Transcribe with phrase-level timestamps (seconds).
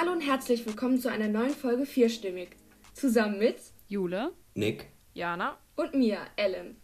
[0.00, 2.56] Hallo und herzlich willkommen zu einer neuen Folge Vierstimmig.
[2.94, 3.56] Zusammen mit
[3.86, 6.78] Jule, Nick, Jana und mir, Ellen.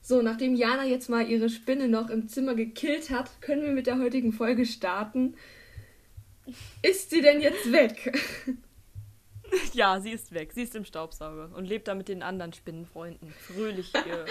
[0.00, 3.86] So, nachdem Jana jetzt mal ihre Spinne noch im Zimmer gekillt hat, können wir mit
[3.86, 5.34] der heutigen Folge starten.
[6.80, 8.18] Ist sie denn jetzt weg?
[9.72, 10.52] Ja, sie ist weg.
[10.52, 13.32] Sie ist im Staubsauger und lebt da mit den anderen Spinnenfreunden.
[13.38, 14.24] Fröhlich ihr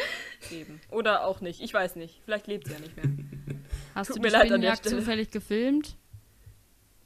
[0.50, 0.82] Leben.
[0.90, 1.62] Oder auch nicht.
[1.62, 2.20] Ich weiß nicht.
[2.26, 3.06] Vielleicht lebt sie ja nicht mehr.
[3.96, 5.00] Hast Tut du mir die leid an der Spinnenjagd Stelle.
[5.00, 5.96] zufällig gefilmt?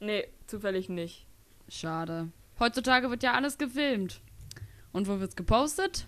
[0.00, 1.26] Nee, zufällig nicht.
[1.68, 2.28] Schade.
[2.58, 4.20] Heutzutage wird ja alles gefilmt.
[4.92, 6.06] Und wo wird's gepostet?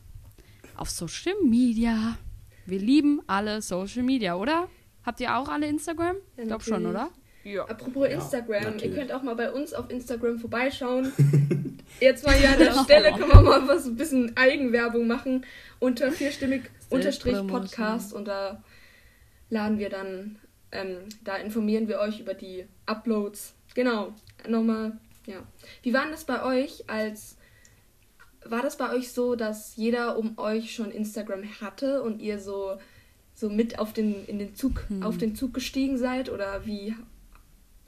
[0.77, 2.17] Auf Social Media.
[2.67, 4.69] Wir lieben alle Social Media, oder?
[5.05, 6.17] Habt ihr auch alle Instagram?
[6.37, 7.11] Ja, Ich glaube schon, oder?
[7.45, 7.65] Ja.
[7.65, 8.95] Apropos Ja, Instagram, ihr natürlich.
[8.97, 11.13] könnt auch mal bei uns auf Instagram vorbeischauen.
[12.01, 15.45] Jetzt mal hier an der Stelle können wir mal was ein bisschen Eigenwerbung machen.
[15.79, 17.37] Unter vierstimmig unterstrich.
[17.47, 18.63] Podcast und da
[19.49, 20.39] laden wir dann,
[20.73, 23.55] ähm, da informieren wir euch über die Uploads.
[23.75, 24.13] Genau,
[24.49, 25.43] nochmal, ja.
[25.83, 27.37] Wie war denn das bei euch als
[28.47, 32.79] war das bei euch so, dass jeder um euch schon Instagram hatte und ihr so,
[33.35, 35.03] so mit auf den, in den Zug, Hm.
[35.03, 36.31] auf den Zug gestiegen seid?
[36.31, 36.97] Oder wie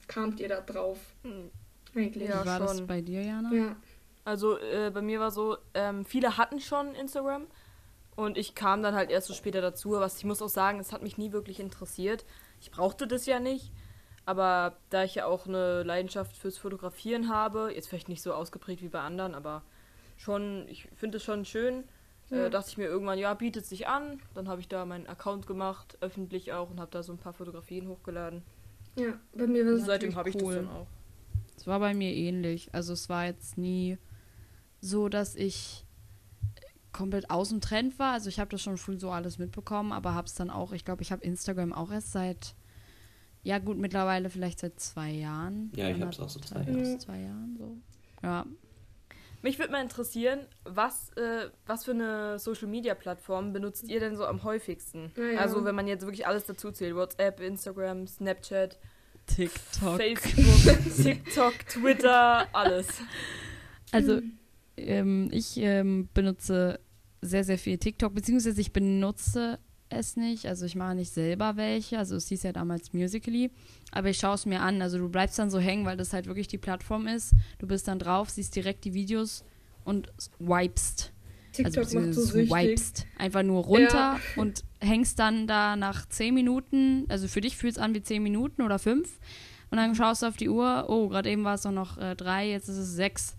[0.09, 1.51] kamt ihr da drauf Hm.
[1.97, 2.29] eigentlich?
[2.29, 2.87] Ja, Wie war das schon.
[2.87, 3.51] bei dir, Jana?
[3.53, 3.77] Ja.
[4.25, 7.47] Also äh, bei mir war so, ähm, viele hatten schon Instagram
[8.15, 9.93] und ich kam dann halt erst so später dazu.
[9.93, 12.27] Was ich muss auch sagen, es hat mich nie wirklich interessiert.
[12.61, 13.73] Ich brauchte das ja nicht.
[14.25, 18.83] Aber da ich ja auch eine Leidenschaft fürs Fotografieren habe, jetzt vielleicht nicht so ausgeprägt
[18.83, 19.63] wie bei anderen, aber
[20.17, 21.85] schon, ich finde es schon schön,
[22.31, 22.47] Ja.
[22.47, 24.21] äh, dachte ich mir irgendwann, ja, bietet sich an.
[24.35, 27.33] Dann habe ich da meinen Account gemacht, öffentlich auch, und habe da so ein paar
[27.33, 28.43] Fotografien hochgeladen.
[28.97, 30.55] ja, bei mir war Und es seitdem habe ich cool.
[30.55, 30.87] das dann auch.
[31.57, 32.69] Es war bei mir ähnlich.
[32.73, 33.99] Also es war jetzt nie
[34.81, 35.85] so, dass ich
[36.93, 38.13] komplett aus dem Trend war.
[38.13, 40.85] Also ich habe das schon früh so alles mitbekommen, aber habe es dann auch, ich
[40.85, 42.55] glaube, ich habe Instagram auch erst seit,
[43.43, 45.73] ja gut, mittlerweile vielleicht seit zwei Jahren.
[45.75, 46.73] Ja, ich hab's auch so zwei Jahre.
[46.73, 47.77] bis zwei Jahren so.
[48.23, 48.47] Ja,
[49.43, 54.17] Mich würde mal interessieren, was, äh, was für eine Social Media Plattform benutzt ihr denn
[54.17, 55.11] so am häufigsten?
[55.17, 55.41] Ja, ja.
[55.41, 58.79] Also wenn man jetzt wirklich alles dazu zählt, WhatsApp, Instagram, Snapchat,
[59.27, 59.97] TikTok.
[59.97, 62.87] Facebook, TikTok, Twitter, alles.
[63.91, 64.21] Also
[64.77, 66.79] ähm, ich ähm, benutze
[67.21, 69.59] sehr, sehr viel TikTok, beziehungsweise ich benutze
[69.93, 70.47] es nicht.
[70.47, 71.99] Also ich mache nicht selber welche.
[71.99, 73.51] Also es hieß ja damals Musically.
[73.93, 74.81] Aber ich schaue es mir an.
[74.83, 77.33] Also du bleibst dann so hängen, weil das halt wirklich die Plattform ist.
[77.59, 79.45] Du bist dann drauf, siehst direkt die Videos
[79.85, 81.13] und wipest.
[81.53, 82.51] TikTok also macht so süchtig.
[82.51, 84.21] wipest einfach nur runter Ja.
[84.37, 87.05] und hängst dann da nach 10 Minuten.
[87.09, 89.09] Also für dich fühlt es an wie 10 Minuten oder 5.
[89.71, 90.87] Und dann schaust du auf die Uhr.
[90.89, 93.37] Oh, gerade eben war es doch noch äh, 3, jetzt ist es 6.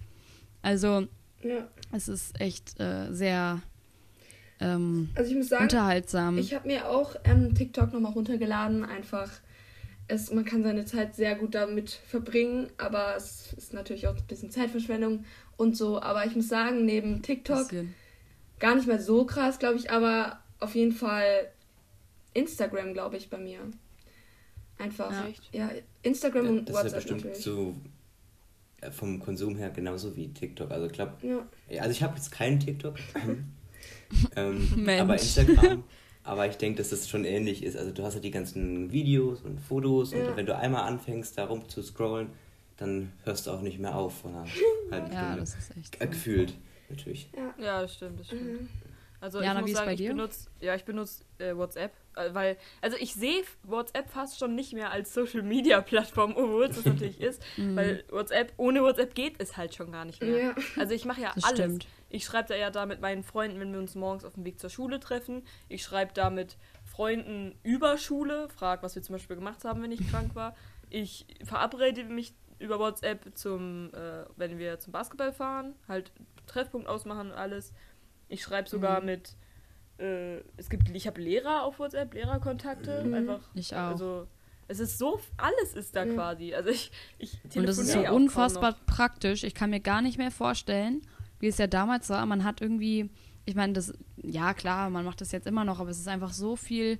[0.61, 1.07] Also
[1.43, 1.67] Ja.
[1.91, 3.61] es ist echt äh, sehr
[4.63, 6.37] ähm, Also ich muss sagen, unterhaltsam.
[6.37, 8.83] ich habe mir auch ähm, TikTok nochmal runtergeladen.
[8.85, 9.29] Einfach,
[10.07, 14.25] es, man kann seine Zeit sehr gut damit verbringen, aber es ist natürlich auch ein
[14.27, 15.25] bisschen Zeitverschwendung
[15.57, 16.01] und so.
[16.01, 17.93] Aber ich muss sagen, neben TikTok Bisschen.
[18.59, 21.47] gar nicht mehr so krass, glaube ich, aber auf jeden Fall
[22.33, 23.59] Instagram, glaube ich, bei mir.
[24.79, 25.11] Einfach.
[25.51, 25.67] Ja.
[25.67, 25.69] Ja,
[26.01, 27.43] Instagram und das ist ja WhatsApp bestimmt natürlich.
[27.43, 27.75] so
[28.81, 30.71] äh, vom Konsum her genauso wie TikTok.
[30.71, 31.45] Also ich glaube, Ja.
[31.81, 32.95] also ich habe jetzt keinen TikTok,
[34.35, 35.01] ähm, Mensch.
[35.01, 35.83] aber Instagram.
[36.25, 37.75] Aber ich denke, dass das schon ähnlich ist.
[37.75, 40.25] Also du hast ja die ganzen Videos und Fotos Ja.
[40.29, 42.29] und wenn du einmal anfängst, da rum zu scrollen,
[42.77, 44.45] dann hörst du auch nicht mehr auf von einer
[44.91, 45.39] halben Ja, Stunde.
[45.41, 45.95] das ist echt.
[46.01, 46.11] Äh, So.
[46.11, 46.53] Gefühlt,
[46.87, 47.29] natürlich.
[47.59, 48.61] Ja, das stimmt, das stimmt.
[48.61, 48.69] Mhm.
[49.19, 52.57] Also Jana, ich muss sagen, bei ich benutze, ja, ich benutze äh, WhatsApp, äh, weil,
[52.81, 56.85] also ich sehe WhatsApp fast schon nicht mehr als Social Media Plattform, obwohl es das
[56.85, 57.75] natürlich ist, Mhm.
[57.75, 60.37] weil WhatsApp, ohne WhatsApp geht es halt schon gar nicht mehr.
[60.37, 60.55] Ja.
[60.77, 61.57] Also ich mache ja Das alles.
[61.59, 61.87] stimmt.
[62.13, 64.59] Ich schreibe da ja da mit meinen Freunden, wenn wir uns morgens auf dem Weg
[64.59, 65.41] zur Schule treffen.
[65.67, 69.91] Ich schreibe da mit Freunden über Schule, frag, was wir zum Beispiel gemacht haben, wenn
[69.91, 70.55] ich krank war.
[70.91, 76.11] Ich verabrede mich über WhatsApp zum, äh, wenn wir zum Basketball fahren, halt
[76.45, 77.73] Treffpunkt ausmachen und alles.
[78.29, 79.05] Ich schreibe sogar Mhm.
[79.07, 79.35] mit,
[79.97, 83.13] äh, es gibt, ich habe Lehrer auf WhatsApp, Lehrerkontakte, Mhm.
[83.15, 83.49] einfach.
[83.55, 83.89] Ich auch.
[83.89, 84.27] Also
[84.67, 86.13] es ist so, alles ist da Ja.
[86.13, 86.53] quasi.
[86.53, 89.43] Also ich, ich Und das ist so unfassbar praktisch.
[89.43, 91.01] Ich kann mir gar nicht mehr vorstellen,
[91.43, 92.25] wie es ja damals war.
[92.25, 93.09] Man hat irgendwie,
[93.45, 96.31] ich meine, das, ja klar, man macht das jetzt immer noch, aber es ist einfach
[96.31, 96.99] so viel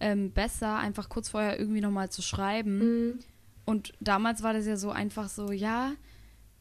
[0.00, 2.78] ähm, besser, einfach kurz vorher irgendwie nochmal zu schreiben.
[2.78, 3.18] Mhm.
[3.66, 5.92] Und damals war das ja so einfach so, ja,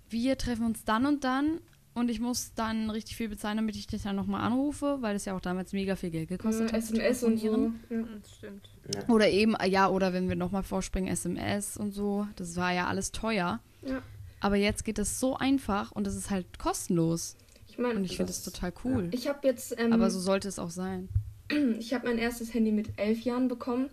[0.09, 1.61] wir treffen uns dann und dann
[1.93, 5.23] und ich muss dann richtig viel bezahlen, damit ich dich dann nochmal anrufe, weil es
[5.23, 6.83] ja auch damals mega viel Geld gekostet Ja, hat.
[6.83, 7.71] SMS und so.
[7.89, 8.01] Ja.
[8.21, 8.69] Das stimmt.
[8.93, 9.07] Ja.
[9.07, 12.27] Oder eben, ja, oder wenn wir nochmal vorspringen, SMS und so.
[12.35, 13.61] Das war ja alles teuer.
[13.81, 14.01] Ja.
[14.43, 17.35] Aber jetzt geht es so einfach und es ist halt kostenlos.
[17.67, 19.07] Ich meine, Und ich finde das total cool.
[19.11, 21.09] ich habe jetzt ähm, Aber so sollte es auch sein.
[21.79, 23.89] ich habe mein erstes Handy mit elf Jahren bekommen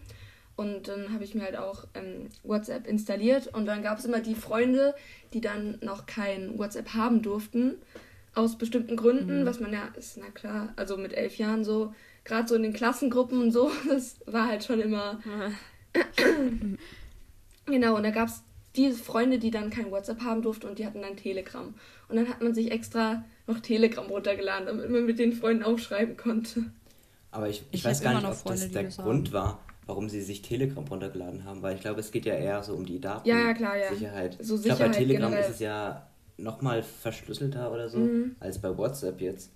[0.56, 4.20] Und dann habe ich mir halt auch ähm, WhatsApp installiert und dann gab es immer
[4.20, 4.94] die Freunde,
[5.32, 7.76] die dann noch kein WhatsApp haben durften,
[8.35, 9.47] aus bestimmten Gründen, Mhm.
[9.47, 11.94] was man ja, ist na klar, also mit elf Jahren so,
[12.25, 15.20] gerade so in den Klassengruppen und so, das war halt schon immer
[17.67, 18.43] Genau, und da gab es
[18.76, 21.75] die Freunde, die dann kein WhatsApp haben durften und die hatten dann Telegram.
[22.08, 25.78] Und dann hat man sich extra noch Telegram runtergeladen, damit man mit den Freunden auch
[25.78, 26.64] schreiben konnte.
[27.32, 29.32] Aber ich, ich, Ich weiß gar nicht, noch ob Freunde, das der das Grund haben.
[29.34, 32.75] war, warum sie sich Telegram runtergeladen haben, weil ich glaube, es geht ja eher so
[32.75, 33.28] um die Daten.
[33.28, 33.88] Ja, ja, klar, ja.
[33.93, 34.37] Sicherheit.
[34.40, 35.44] So ich glaube, bei Sicherheit Telegram generell.
[35.49, 36.06] ist es ja
[36.37, 38.37] nochmal verschlüsselter oder so, Mhm.
[38.40, 39.52] als bei WhatsApp jetzt.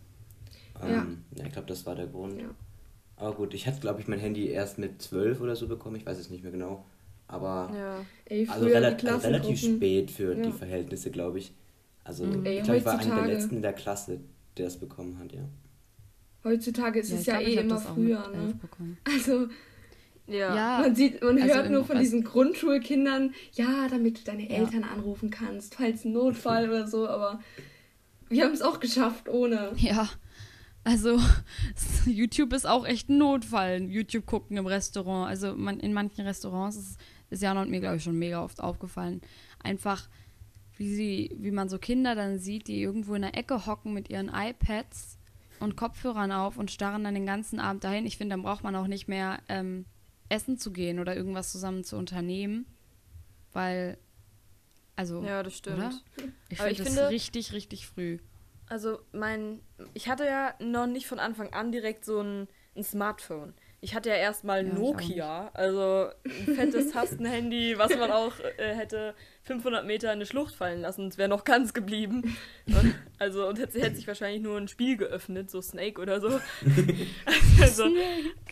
[0.83, 1.45] Ähm, ja.
[1.47, 2.41] ich glaube, das war der Grund.
[2.41, 2.49] Ja.
[3.17, 6.05] Aber gut, ich hatte, glaube ich, mein Handy erst mit 12 oder so bekommen, ich
[6.05, 6.85] weiß es nicht mehr genau.
[7.35, 8.05] Aber Ja.
[8.27, 10.43] Ey, also, früher rela die also relativ spät für Ja.
[10.47, 11.53] die Verhältnisse, glaube ich.
[12.05, 12.47] Also Mhm.
[12.47, 14.21] Ey, ich glaube, ich war einer der letzten in der Klasse,
[14.57, 15.43] der es bekommen hat, ja.
[16.45, 18.55] Heutzutage ist es ich ja glaub, eh immer früher, ne?
[19.05, 19.49] Also
[20.27, 20.55] Ja.
[20.57, 24.57] Ja, man sieht, man also hört nur von diesen Grundschulkindern, ja, damit du deine Ja.
[24.61, 27.41] Eltern anrufen kannst, falls ein Notfall oder so, aber
[28.31, 29.73] wir haben es auch geschafft ohne.
[29.77, 30.09] Ja,
[30.83, 31.19] also
[32.07, 33.83] YouTube ist auch echt ein Notfall.
[33.83, 35.29] YouTube gucken im Restaurant.
[35.29, 36.99] Also man, in manchen Restaurants ist,
[37.31, 39.21] ist Jana und mir, glaube ich, schon mega oft aufgefallen.
[39.63, 40.09] Einfach,
[40.77, 44.11] wie, sie, wie man so Kinder dann sieht, die irgendwo in der Ecke hocken mit
[44.11, 45.19] ihren iPads
[45.61, 48.07] und Kopfhörern auf und starren dann den ganzen Abend dahin.
[48.07, 49.85] Ich finde, dann braucht man auch nicht mehr ähm,
[50.29, 52.67] essen zu gehen oder irgendwas zusammen zu unternehmen.
[53.53, 53.99] Weil,
[54.97, 55.77] also, ja, das stimmt.
[55.79, 55.93] oder?
[56.51, 58.19] Ich, find ich das finde- richtig, richtig früh.
[58.67, 59.61] Also mein,
[59.93, 63.55] ich hatte ja noch nicht von Anfang an direkt so ein, ein Smartphone.
[63.85, 69.15] Ich hatte ja erstmal Ja, Nokia, also ein fettes Tastenhandy, was man auch äh, hätte
[69.43, 71.09] 500 Meter in eine Schlucht fallen lassen.
[71.09, 72.35] Es wäre noch ganz geblieben.
[72.67, 76.41] Und, also und hätte, hätte sich wahrscheinlich nur ein Spiel geöffnet, so Snake oder so.
[77.61, 77.85] also,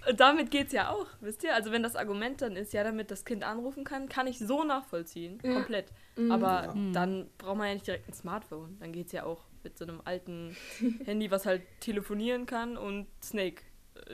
[0.08, 1.54] und damit geht's ja auch, wisst ihr?
[1.54, 4.64] Also wenn das Argument dann ist, ja, damit das Kind anrufen kann, kann ich so
[4.64, 5.54] nachvollziehen, Ja.
[5.54, 5.86] komplett.
[6.16, 6.30] Mhm.
[6.30, 6.74] Aber Ja.
[6.92, 8.76] dann braucht man ja nicht direkt ein Smartphone.
[8.80, 10.54] Dann geht's ja auch mit so einem alten
[11.06, 13.62] Handy, was halt telefonieren kann und Snake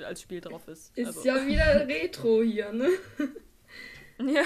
[0.06, 0.96] als Spiel drauf ist.
[0.96, 2.88] Ist Also, ja wieder Retro hier, ne?
[4.32, 4.42] ja.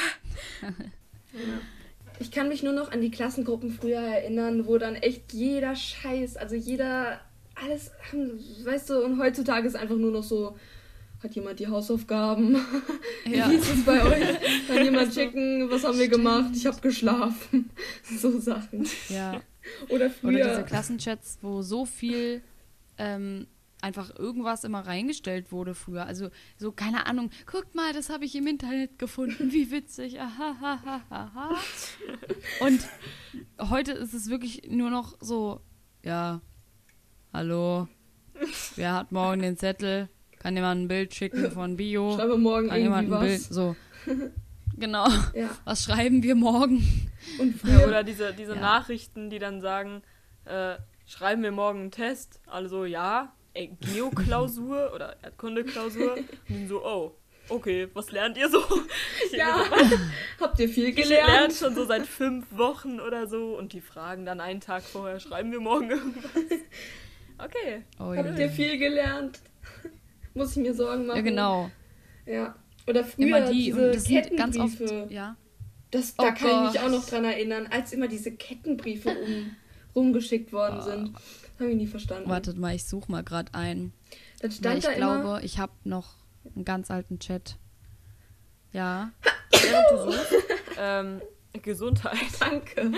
[2.19, 6.37] Ich kann mich nur noch an die Klassengruppen früher erinnern, wo dann echt jeder Scheiß,
[6.37, 7.21] also jeder,
[7.55, 10.57] alles, haben- weißt du, und heutzutage ist einfach nur noch so,
[11.23, 12.57] hat jemand die Hausaufgaben?
[13.25, 13.49] Ja.
[13.51, 14.67] Wie ist es bei euch?
[14.69, 16.51] Kann jemand checken, was haben wir gemacht?
[16.55, 17.71] Ich habe geschlafen.
[18.19, 18.87] So Sachen.
[19.09, 19.41] Ja.
[19.89, 20.49] Oder Oder früher.
[20.49, 22.43] diese Klassenchats, wo so viel
[22.99, 23.47] ähm,
[23.83, 26.07] einfach irgendwas immer reingestellt wurde früher.
[26.07, 30.21] Also so, keine Ahnung, guckt mal, das habe ich im Internet gefunden, wie witzig.
[30.21, 31.51] Aha, ha, ha, ha, ha.
[32.65, 32.81] Und
[33.71, 35.61] heute ist es wirklich nur noch so,
[36.05, 36.41] ja,
[37.33, 37.89] hallo,
[38.77, 40.09] wer hat morgen den Zettel?
[40.39, 42.17] Kann jemand ein Bild schicken von Bio?
[42.17, 43.41] Schreibe morgen Kann jemand irgendwie ein Bild?
[43.41, 43.55] was.
[43.55, 43.77] So.
[44.79, 45.07] Genau.
[45.35, 45.51] Ja.
[45.65, 46.83] Was schreiben wir morgen?
[47.39, 47.87] Und ja.
[47.87, 48.61] Oder diese, diese Ja.
[48.61, 50.03] Nachrichten, die dann sagen,
[50.47, 50.77] äh,
[51.07, 52.41] schreiben wir morgen einen Test?
[52.47, 56.15] Also ja, Geoklausur oder Erdkundeklausur.
[56.15, 57.13] Und dann so, oh,
[57.49, 58.61] okay, was lernt ihr so?
[59.31, 59.63] Ich ja.
[59.69, 59.97] so,
[60.45, 61.29] Habt ihr viel Ich gelernt?
[61.29, 65.21] lerne schon so seit fünf Wochen oder so und die fragen dann einen Tag vorher,
[65.21, 66.31] schreiben wir morgen irgendwas.
[67.39, 67.83] Okay.
[67.99, 69.41] Oh, Habt ihr viel gelernt?
[70.35, 71.17] Muss ich mir Sorgen machen?
[71.17, 71.71] ja, genau.
[72.25, 72.55] Ja.
[72.87, 73.65] Oder früher Immer die.
[73.65, 74.79] diese Und das sind ganz oft.
[74.79, 75.13] Kettenbriefe.
[75.15, 75.37] Ja.
[75.91, 76.91] Das, Oh da kann ich mich Gott.
[76.91, 79.55] auch noch dran erinnern, als immer diese Kettenbriefe um,
[79.95, 80.83] rumgeschickt worden Ah.
[80.83, 81.13] sind.
[81.53, 82.29] Das habe ich nie verstanden.
[82.29, 83.93] Wartet mal, ich suche mal gerade ein.
[84.41, 85.45] Dann stand ich da glaube, immer.
[85.45, 86.17] ich habe noch
[86.55, 87.59] einen ganz alten Chat.
[88.73, 89.13] Ja.
[89.51, 90.35] Während du suchst,
[90.79, 91.21] ähm,
[91.61, 92.17] Gesundheit.
[92.41, 92.93] Danke.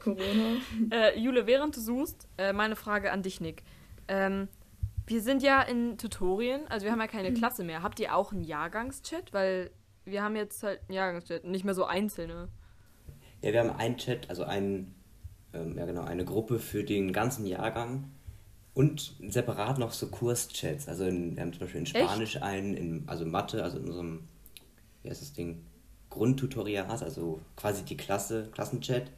[0.00, 0.56] Corona.
[0.90, 3.62] Äh, Jule, während du suchst, äh, meine Frage an dich, Nick.
[4.08, 4.48] Ähm,
[5.06, 7.82] wir sind ja in Tutorien, also wir haben ja keine Klasse mehr.
[7.82, 9.32] Habt ihr auch einen Jahrgangschat?
[9.32, 9.70] Weil
[10.04, 12.48] wir haben jetzt halt einen Jahrgangschat, nicht mehr so einzelne.
[13.42, 14.94] Ja, wir haben einen Chat, also einen,
[15.54, 18.10] ähm, ja genau, eine Gruppe für den ganzen Jahrgang
[18.74, 20.88] und separat noch so Kurschats.
[20.88, 24.20] Also in, wir haben zum Beispiel in Spanisch einen, in, also Mathe, also in unserem,
[25.02, 25.64] wie heißt das Ding,
[26.10, 29.10] Grundtutoriat, also quasi die Klasse, Klassenchat.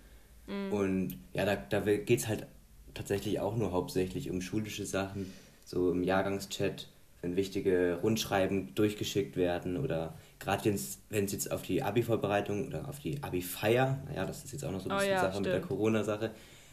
[0.71, 2.47] Und ja, da, da geht es halt
[2.95, 5.33] tatsächlich auch nur hauptsächlich um schulische Sachen,
[5.65, 6.89] so im Jahrgangschat,
[7.21, 12.99] wenn wichtige Rundschreiben durchgeschickt werden oder gerade wenn es jetzt auf die Abi-Vorbereitung oder auf
[13.01, 15.47] die Abi-Feier, naja, das ist jetzt auch noch so ein Oh bisschen ja, Sache mit
[15.47, 15.69] der stimmt.
[15.69, 16.31] Corona-Sache,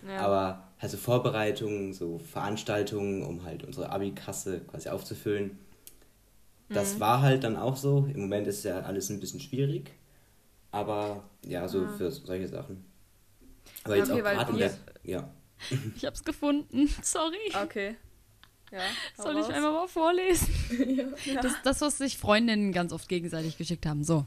[0.08, 0.17] Ja.
[0.20, 5.58] aber also Vorbereitungen, so Veranstaltungen, um halt unsere Abi-Kasse quasi aufzufüllen.
[6.70, 8.08] Das war halt dann auch so.
[8.13, 9.91] Im Moment ist ja alles ein bisschen schwierig,
[10.72, 12.84] aber ja, so für solche Sachen.
[13.84, 15.29] Aber Ja, jetzt okay, auch gerade in wir- der, ja.
[15.96, 16.88] Ich hab's gefunden.
[17.03, 17.38] Sorry.
[17.63, 17.96] Okay.
[18.74, 18.80] Ja,
[19.24, 20.48] Soll ich einmal mal vorlesen?
[21.25, 21.42] ja.
[21.42, 24.03] Das, das, was sich Freundinnen ganz oft gegenseitig geschickt haben.
[24.03, 24.25] So.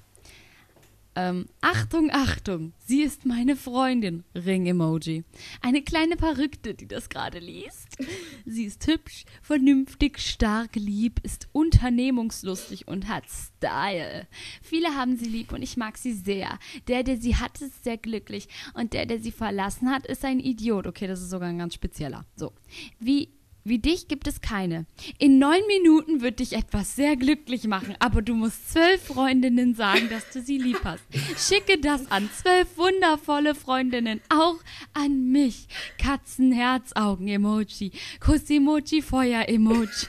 [1.16, 4.22] Ähm, Achtung, Achtung, sie ist meine Freundin.
[4.36, 5.24] Ring-Emoji.
[5.62, 7.96] Eine kleine Verrückte, die das gerade liest.
[8.44, 14.28] Sie ist hübsch, vernünftig, stark, lieb, ist unternehmungslustig und hat Style.
[14.62, 16.58] Viele haben sie lieb und ich mag sie sehr.
[16.86, 18.48] Der, der sie hat, ist sehr glücklich.
[18.74, 20.86] Und der, der sie verlassen hat, ist ein Idiot.
[20.86, 22.26] Okay, das ist sogar ein ganz spezieller.
[22.36, 22.52] So.
[23.00, 23.30] Wie
[23.68, 24.86] wie dich gibt es keine.
[25.18, 30.08] In neun Minuten wird dich etwas sehr glücklich machen, aber du musst zwölf Freundinnen sagen,
[30.08, 31.02] dass du sie lieb hast.
[31.36, 34.58] Schicke das an zwölf wundervolle Freundinnen, auch
[34.94, 35.66] an mich.
[35.98, 37.92] Katzen, Herzaugen, Emoji.
[38.20, 40.06] Kuss-Emoji, Feuer-Emoji.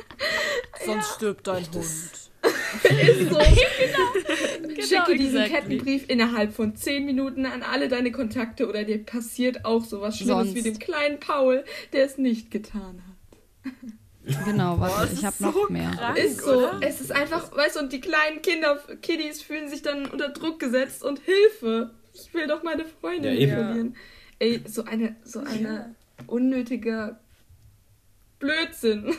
[0.84, 2.29] Sonst stirbt dein Hund.
[2.84, 3.40] Ist so.
[4.80, 5.48] Schicke diesen exactly.
[5.78, 10.46] Kettenbrief innerhalb von 10 Minuten an alle deine Kontakte oder dir passiert auch sowas Schlimmes
[10.48, 10.54] Sonst.
[10.54, 13.72] wie dem kleinen Paul, der es nicht getan hat.
[14.44, 15.90] Genau, Boah, warte, das ich habe ist noch so mehr.
[15.90, 16.52] krank, Ist so.
[16.58, 16.78] oder?
[16.82, 20.60] Es ist einfach, weißt du, und die kleinen Kinder, Kiddies fühlen sich dann unter Druck
[20.60, 21.90] gesetzt und Hilfe.
[22.12, 23.96] Ich will doch meine Freundin Ja, verlieren.
[24.38, 25.94] Ey, so eine, so eine
[26.26, 27.16] unnötige
[28.38, 29.14] Blödsinn.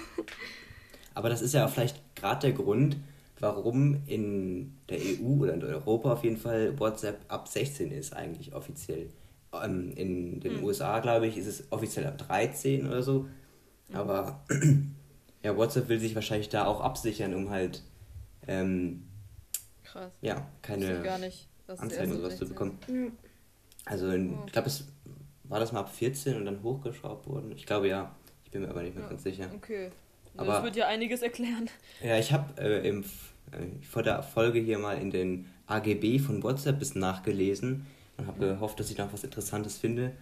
[1.15, 2.95] Aber das ist ja auch vielleicht gerade der Grund,
[3.41, 8.53] warum in der EU oder in Europa auf jeden Fall WhatsApp ab 16 ist eigentlich
[8.53, 9.09] offiziell.
[9.53, 13.27] Ähm, in den USA, glaube ich, ist es offiziell ab 13 oder so.
[13.93, 14.41] Aber
[15.43, 17.81] ja, WhatsApp will sich wahrscheinlich da auch absichern, um halt
[18.47, 19.03] ähm,
[19.83, 20.11] Krass.
[20.21, 21.47] ja, keine gar nicht.
[21.67, 22.77] Anzeigen oder sowas zu 16 bekommen.
[22.87, 23.11] Ja.
[23.85, 24.43] Also in, Oh.
[24.45, 24.85] ich glaube, es
[25.45, 27.51] war das mal ab 14 und dann hochgeschraubt worden.
[27.55, 28.13] Ich glaube ja.
[28.45, 29.09] Ich bin mir aber nicht mehr Ja.
[29.09, 29.49] ganz sicher.
[29.55, 29.89] Okay.
[30.37, 31.69] Aber- das wird ja einiges erklären.
[32.03, 33.03] Ja, ich habe äh, im
[33.89, 37.85] vor der Folge hier mal in den AGB von WhatsApp bisschen nachgelesen
[38.17, 40.13] und habe gehofft, dass ich noch was Interessantes finde.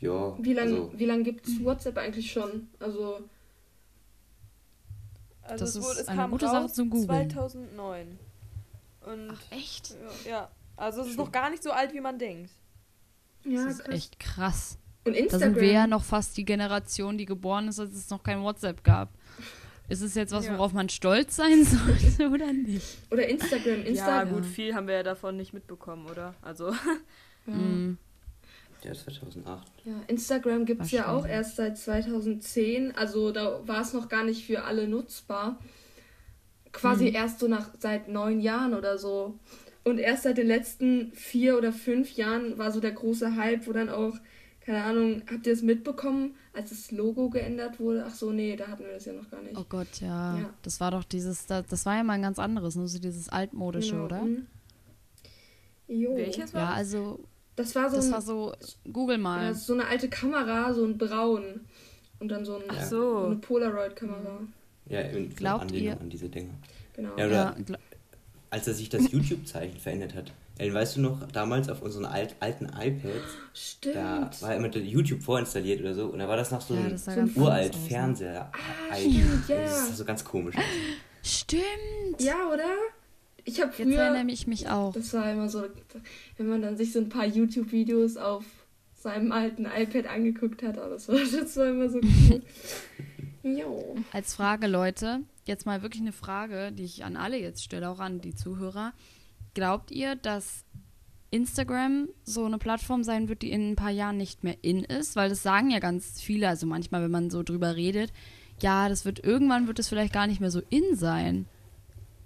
[0.00, 2.68] Ja, Wie lange also, wie lang gibt es WhatsApp eigentlich schon?
[2.78, 3.20] Also,
[5.42, 7.30] Also Das es wurde, ist es eine kam gute raus Sache zum Googeln.
[7.30, 8.18] 2009.
[9.06, 9.94] Und Echt?
[10.28, 12.50] ja, also es ist noch gar nicht so alt, wie man denkt.
[13.44, 13.94] ja, Das ist krass.
[13.94, 14.78] echt krass.
[15.04, 15.54] Und Da Instagram.
[15.54, 18.84] sind wir ja noch fast die Generation, die geboren ist, als es noch kein WhatsApp
[18.84, 19.08] gab.
[19.88, 20.52] Ist es jetzt was, Ja.
[20.58, 22.98] worauf man stolz sein sollte oder nicht?
[23.10, 23.80] Oder Instagram.
[23.80, 24.50] Ja, Insta gut, Ja.
[24.50, 26.34] viel haben wir ja davon nicht mitbekommen, oder?
[26.42, 26.72] Also,
[27.46, 27.54] Ja.
[27.54, 27.96] Mm.
[28.82, 29.66] ja, 2008.
[29.86, 32.94] Ja, Instagram gibt es ja auch erst seit 2010.
[32.94, 35.58] Also da war es noch gar nicht für alle nutzbar.
[36.72, 37.14] Quasi Hm.
[37.14, 39.38] erst so nach seit neun Jahren oder so.
[39.84, 43.72] Und erst seit den letzten vier oder fünf Jahren war so der große Hype, wo
[43.72, 44.14] dann auch,
[44.68, 48.04] keine Ahnung, habt ihr es mitbekommen, als das Logo geändert wurde?
[48.06, 49.56] Ach so, nee, da hatten wir das ja noch gar nicht.
[49.56, 50.36] Oh Gott, ja.
[50.38, 50.50] Ja.
[50.60, 53.30] Das war doch dieses, das, das war ja mal ein ganz anderes, nur so dieses
[53.30, 54.22] altmodische, Genau, oder?
[54.22, 54.46] mhm.
[55.86, 56.14] Jo.
[56.16, 56.76] welches war Ja, das?
[56.76, 57.20] also
[57.56, 58.52] Das war so, das ein, war so,
[58.92, 59.54] google ja, mal.
[59.54, 61.60] so eine alte Kamera, so ein Braun.
[62.20, 63.40] Und dann so, ein, Ach so eine so.
[63.40, 64.40] Polaroid-Kamera.
[64.90, 66.52] Ja, in Glaubt Anlehnung ihr- an diese Dinger.
[66.94, 67.16] Genau.
[67.16, 67.76] Ja, oder Ja,
[68.50, 70.32] als er sich das YouTube-Zeichen verändert hat.
[70.58, 73.94] Ellen, weißt du noch, damals auf unseren alt, alten iPads, Stimmt.
[73.96, 76.80] da war immer der YouTube vorinstalliert oder so und da war das noch so Ja,
[76.80, 77.80] ein so ein uralt aus?
[77.88, 78.50] Fernseher.
[78.94, 79.62] stimmt, ja.
[79.62, 80.56] Das sah so ganz komisch.
[81.22, 81.62] Stimmt.
[82.20, 82.64] Ja, oder?
[83.44, 84.00] Ich habe Jetzt früher.
[84.02, 84.92] erinnere ich mich auch.
[84.92, 85.64] Das war immer so,
[86.36, 88.44] wenn man dann sich so ein paar YouTube-Videos auf
[88.94, 92.42] seinem alten iPad angeguckt hat, aber das war, das war immer so cool.
[93.42, 93.96] jo.
[94.12, 98.00] Als Frage, Leute, jetzt mal wirklich eine Frage, die ich an alle jetzt stelle, auch
[98.00, 98.92] an die Zuhörer.
[99.54, 100.64] Glaubt ihr, dass
[101.30, 105.16] Instagram so eine Plattform sein wird, die in ein paar Jahren nicht mehr in ist?
[105.16, 108.12] Weil das sagen ja ganz viele, also manchmal, wenn man so drüber redet,
[108.60, 111.46] ja, das wird irgendwann wird es vielleicht gar nicht mehr so in sein.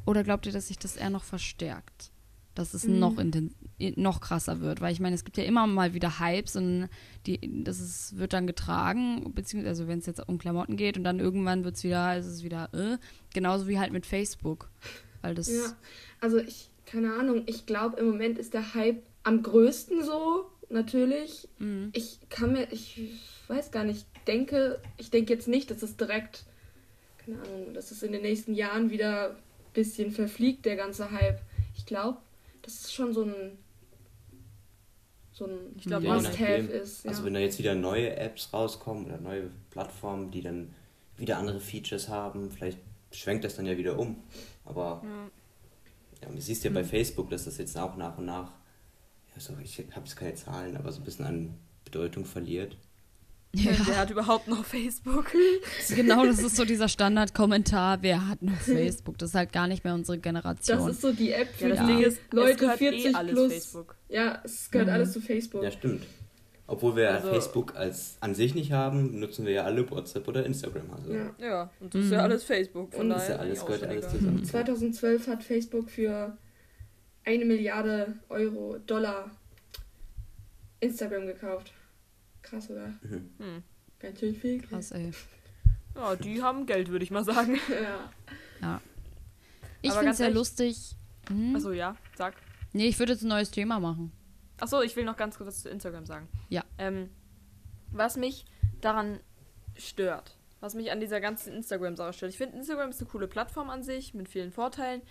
[0.07, 2.11] Oder glaubt ihr, dass sich das eher noch verstärkt?
[2.55, 2.99] Dass es Mhm.
[2.99, 3.17] noch,
[3.97, 4.81] noch krasser wird?
[4.81, 6.89] Weil ich meine, es gibt ja immer mal wieder Hypes und
[7.27, 11.05] die, das ist, wird dann getragen, beziehungsweise also wenn es jetzt um Klamotten geht und
[11.05, 12.99] dann irgendwann wird es wieder, ist es wieder, äh,
[13.33, 14.71] genauso wie halt mit Facebook.
[15.23, 15.77] Weil das, Ja.
[16.21, 21.49] Also ich, keine Ahnung, ich glaube im Moment ist der Hype am größten so, natürlich.
[21.59, 21.91] Mhm.
[21.95, 23.01] Ich kann mir, ich
[23.49, 26.45] weiß gar nicht, ich denke, ich denke jetzt nicht, dass es direkt,
[27.25, 29.37] keine Ahnung, dass es in den nächsten Jahren wieder ein
[29.73, 31.41] bisschen verfliegt, der ganze Hype.
[31.77, 32.19] Ich glaube,
[32.61, 33.59] das ist schon so ein
[35.33, 37.05] so ein Ich glaub, Ja, je Must-Have ist.
[37.05, 37.11] Ja.
[37.11, 40.75] Also wenn da jetzt wieder neue Apps rauskommen oder neue Plattformen, die dann
[41.17, 42.79] wieder andere Features haben, vielleicht
[43.13, 44.23] schwenkt das dann ja wieder um.
[44.67, 45.31] Aber Ja.
[46.23, 48.53] Ja, du siehst ja bei Facebook, dass das jetzt auch nach und nach,
[49.35, 52.77] ja, so, ich habe jetzt keine Zahlen, aber so ein bisschen an Bedeutung verliert.
[53.55, 55.33] ja, Wer hat überhaupt noch Facebook?
[55.95, 59.19] genau, das ist so dieser Standardkommentar, wer hat noch Facebook?
[59.19, 60.89] Das ist halt gar nicht mehr unsere das Generation.
[60.91, 63.15] ist so die App für Ja, das die Ding ist, es Leute gehört 40 eh
[63.15, 63.53] alles plus.
[63.53, 63.97] Facebook.
[64.09, 64.95] Ja, es gehört Mhm.
[64.95, 65.63] alles zu Facebook.
[65.65, 66.07] Ja, stimmt.
[66.73, 70.47] Obwohl wir Also- Facebook als an sich nicht haben, nutzen wir ja alle WhatsApp oder
[70.47, 70.91] Instagram.
[70.91, 71.35] Also Ja.
[71.39, 72.93] Ja, und das ist ja alles Facebook.
[72.95, 74.43] Von Und daher ist ja alles, ich gehört alles zusammen.
[74.45, 76.35] 2012 hat Facebook für
[77.25, 79.31] eine Milliarde Euro, Dollar
[80.81, 81.73] Instagram gekauft.
[82.41, 82.93] Krass, oder?
[83.03, 83.63] Hm.
[84.01, 84.59] Ganz schön viel.
[84.59, 84.71] Geld.
[84.71, 85.11] Krass, ey.
[85.95, 87.59] Ja, die haben Geld, würde ich mal sagen.
[88.63, 88.81] Ja.
[89.83, 90.97] Ich Aber finde es sehr lustig.
[91.29, 91.57] Hm?
[91.57, 92.35] Achso, ja, sag.
[92.73, 94.13] Nee, ich würde jetzt ein neues Thema machen.
[94.63, 96.29] Achso, ich will noch ganz kurz was zu Instagram sagen.
[96.49, 96.63] Ja.
[96.79, 97.11] Ähm,
[97.91, 98.45] was mich
[98.81, 99.19] daran
[99.77, 102.31] stört, was mich an dieser ganzen Instagram-Sache stört.
[102.31, 105.03] Ich finde, Instagram ist eine coole Plattform an sich mit vielen Vorteilen,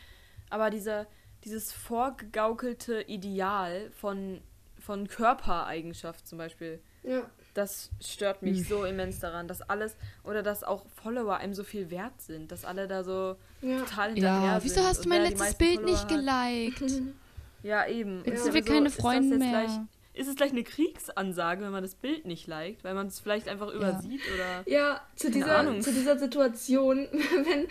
[0.49, 1.05] aber dieser,
[1.43, 4.41] dieses vorgegaukelte Ideal von,
[4.79, 7.29] von Körpereigenschaft zum Beispiel, Ja.
[7.53, 11.89] das stört mich so immens daran, dass alles oder dass auch Follower einem so viel
[11.89, 13.79] wert sind, dass alle da so Ja.
[13.79, 14.63] total hinterher Ja, sind.
[14.71, 17.01] wieso hast du mein letztes Bild Follower nicht hat- geliked?
[17.63, 18.23] Ja, eben.
[18.25, 19.51] Jetzt sind wir sowieso keine ist das Freunde jetzt mehr.
[19.51, 19.79] Gleich,
[20.13, 23.47] ist es gleich eine Kriegsansage, wenn man das Bild nicht liked, weil man es vielleicht
[23.47, 24.63] einfach übersieht oder.
[24.65, 25.81] Ja, zu dieser, Ahnung.
[25.81, 27.67] zu dieser Situation, wenn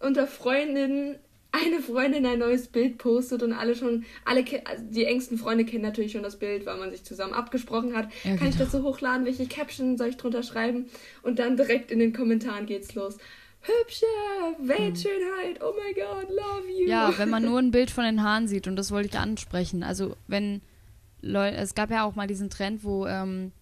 [0.00, 1.18] unter Freundinnen
[1.52, 5.82] eine Freundin ein neues Bild postet und alle schon, alle, also die engsten Freunde kennen
[5.82, 8.08] natürlich schon das Bild, weil man sich zusammen abgesprochen hat.
[8.22, 8.64] Ja, Kann ich genau.
[8.64, 9.26] das so hochladen?
[9.26, 10.88] Welche Caption soll ich drunter schreiben?
[11.22, 13.18] Und dann direkt in den Kommentaren geht's los.
[13.62, 14.06] Hübsche
[14.58, 16.84] Weltschönheit, oh my god, love you.
[16.84, 16.88] Hm.
[16.88, 19.82] Ja, wenn man nur ein Bild von den Haaren sieht und das wollte ich ansprechen.
[19.82, 20.62] Also wenn
[21.20, 23.52] Leute, es gab ja auch mal diesen Trend, wo ähm,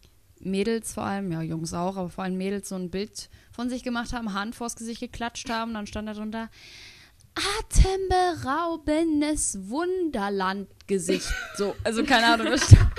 [0.40, 3.82] Mädels vor allem, ja Jungs auch, aber vor allem Mädels so ein Bild von sich
[3.82, 6.48] gemacht haben, Hand vors Gesicht geklatscht haben, dann stand da drunter
[7.60, 11.28] atemberaubendes Wunderlandgesicht.
[11.56, 12.90] So, also keine Ahnung, da stand,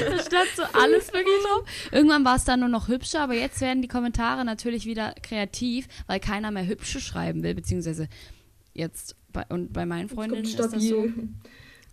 [0.00, 1.64] da stand so alles wirklich drauf.
[1.92, 5.88] Irgendwann war es dann nur noch hübscher, aber jetzt werden die Kommentare natürlich wieder kreativ,
[6.06, 8.08] weil keiner mehr hübsche schreiben will, beziehungsweise
[8.74, 11.08] jetzt bei, und bei meinen Freundinnen ist das so.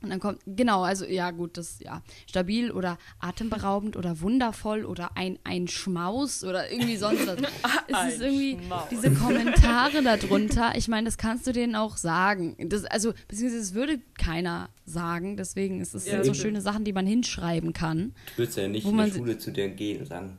[0.04, 5.16] Und dann kommt, genau, also ja gut, das, ja, stabil oder atemberaubend oder wundervoll oder
[5.16, 7.38] ein, ein Schmaus oder irgendwie sonst was.
[7.88, 8.84] es Ein ist irgendwie Schmaus.
[8.92, 12.58] diese Kommentare darunter, ich meine, das kannst du denen auch sagen.
[12.70, 16.36] Das, also, beziehungsweise es würde keiner sagen, deswegen ist es Ja, sind so eben.
[16.42, 18.14] schöne Sachen, die man hinschreiben kann.
[18.36, 20.38] Du würdest ja nicht Wo in der si- Schule zu dir gehen und sagen,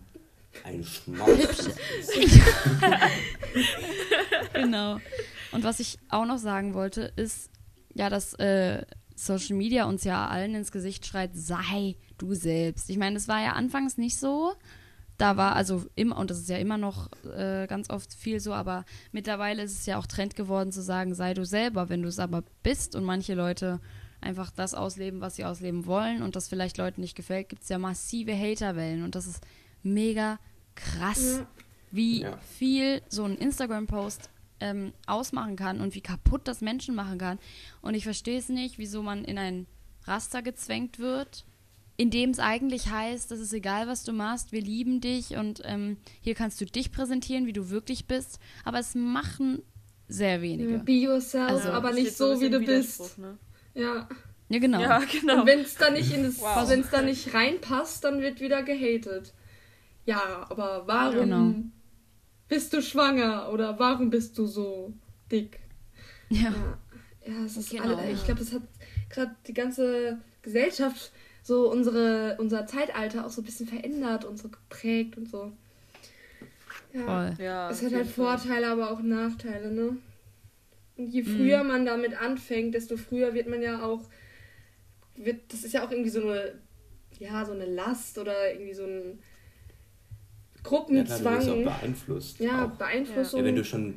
[0.62, 1.30] ein Schmaus.
[4.52, 4.98] Genau.
[5.52, 7.50] Und was ich auch noch sagen wollte, ist,
[7.94, 8.82] ja, dass äh,
[9.14, 12.90] Social Media uns ja allen ins Gesicht schreit, sei du selbst.
[12.90, 14.52] Ich meine, das war ja anfangs nicht so.
[15.16, 18.52] Da war also immer, und das ist ja immer noch äh, ganz oft viel so,
[18.52, 21.88] aber mittlerweile ist es ja auch Trend geworden zu sagen, sei du selber.
[21.88, 23.80] Wenn du es aber bist und manche Leute
[24.20, 27.68] einfach das ausleben, was sie ausleben wollen und das vielleicht Leuten nicht gefällt, gibt es
[27.68, 29.44] ja massive Haterwellen und das ist
[29.84, 30.38] mega
[30.74, 31.46] krass, Ja.
[31.92, 32.36] wie Ja.
[32.58, 34.30] viel so ein Instagram-Post
[34.64, 37.38] ähm, ausmachen kann und wie kaputt das Menschen machen kann.
[37.82, 39.66] Und ich verstehe es nicht, wieso man in ein
[40.04, 41.44] Raster gezwängt wird,
[41.96, 45.60] in dem es eigentlich heißt, es ist egal, was du machst, wir lieben dich und
[45.64, 48.40] ähm, hier kannst du dich präsentieren, wie du wirklich bist.
[48.64, 49.62] Aber es machen
[50.08, 50.78] sehr wenige.
[50.80, 53.18] Be yourself, Also, aber nicht so wie du bist.
[53.18, 53.38] Ne?
[53.74, 54.08] Ja.
[54.48, 54.80] Ja, genau.
[54.80, 55.40] Ja, genau.
[55.40, 56.68] Und wenn es da nicht in das, Wow.
[56.68, 59.32] wenn es da nicht reinpasst, dann wird wieder gehatet.
[60.04, 61.54] Ja, aber warum Genau.
[62.54, 64.92] Bist du schwanger oder warum bist du so
[65.30, 65.58] dick?
[66.30, 66.52] Ja.
[66.52, 66.78] Ja,
[67.26, 67.82] ja es ist Genau.
[67.96, 68.62] alle, ich glaube, das hat
[69.10, 71.10] gerade die ganze Gesellschaft,
[71.42, 75.50] so unsere, unser Zeitalter auch so ein bisschen verändert und so geprägt und so.
[76.92, 77.04] Ja.
[77.04, 77.44] Voll.
[77.44, 78.06] Ja, Es hat halt.
[78.06, 79.96] Vorteile, aber auch Nachteile, ne?
[80.96, 81.26] Und je Mhm.
[81.26, 84.08] früher man damit anfängt, desto früher wird man ja auch,
[85.16, 86.60] wird, das ist ja auch irgendwie so eine,
[87.18, 89.18] ja, so eine Last oder irgendwie so ein
[90.64, 91.64] Ja, klar, du auch Gruppenzwang.
[91.64, 92.40] beeinflusst.
[92.40, 92.70] Ja, auch.
[92.70, 93.40] Beeinflussung.
[93.40, 93.94] Ja, wenn du schon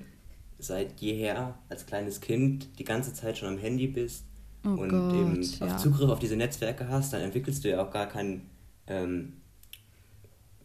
[0.60, 4.26] seit jeher als kleines Kind die ganze Zeit schon am Handy bist
[4.66, 5.68] Oh und Gott, eben ja.
[5.68, 8.50] auf Zugriff auf diese Netzwerke hast, dann entwickelst du ja auch gar keinen
[8.88, 9.34] ähm,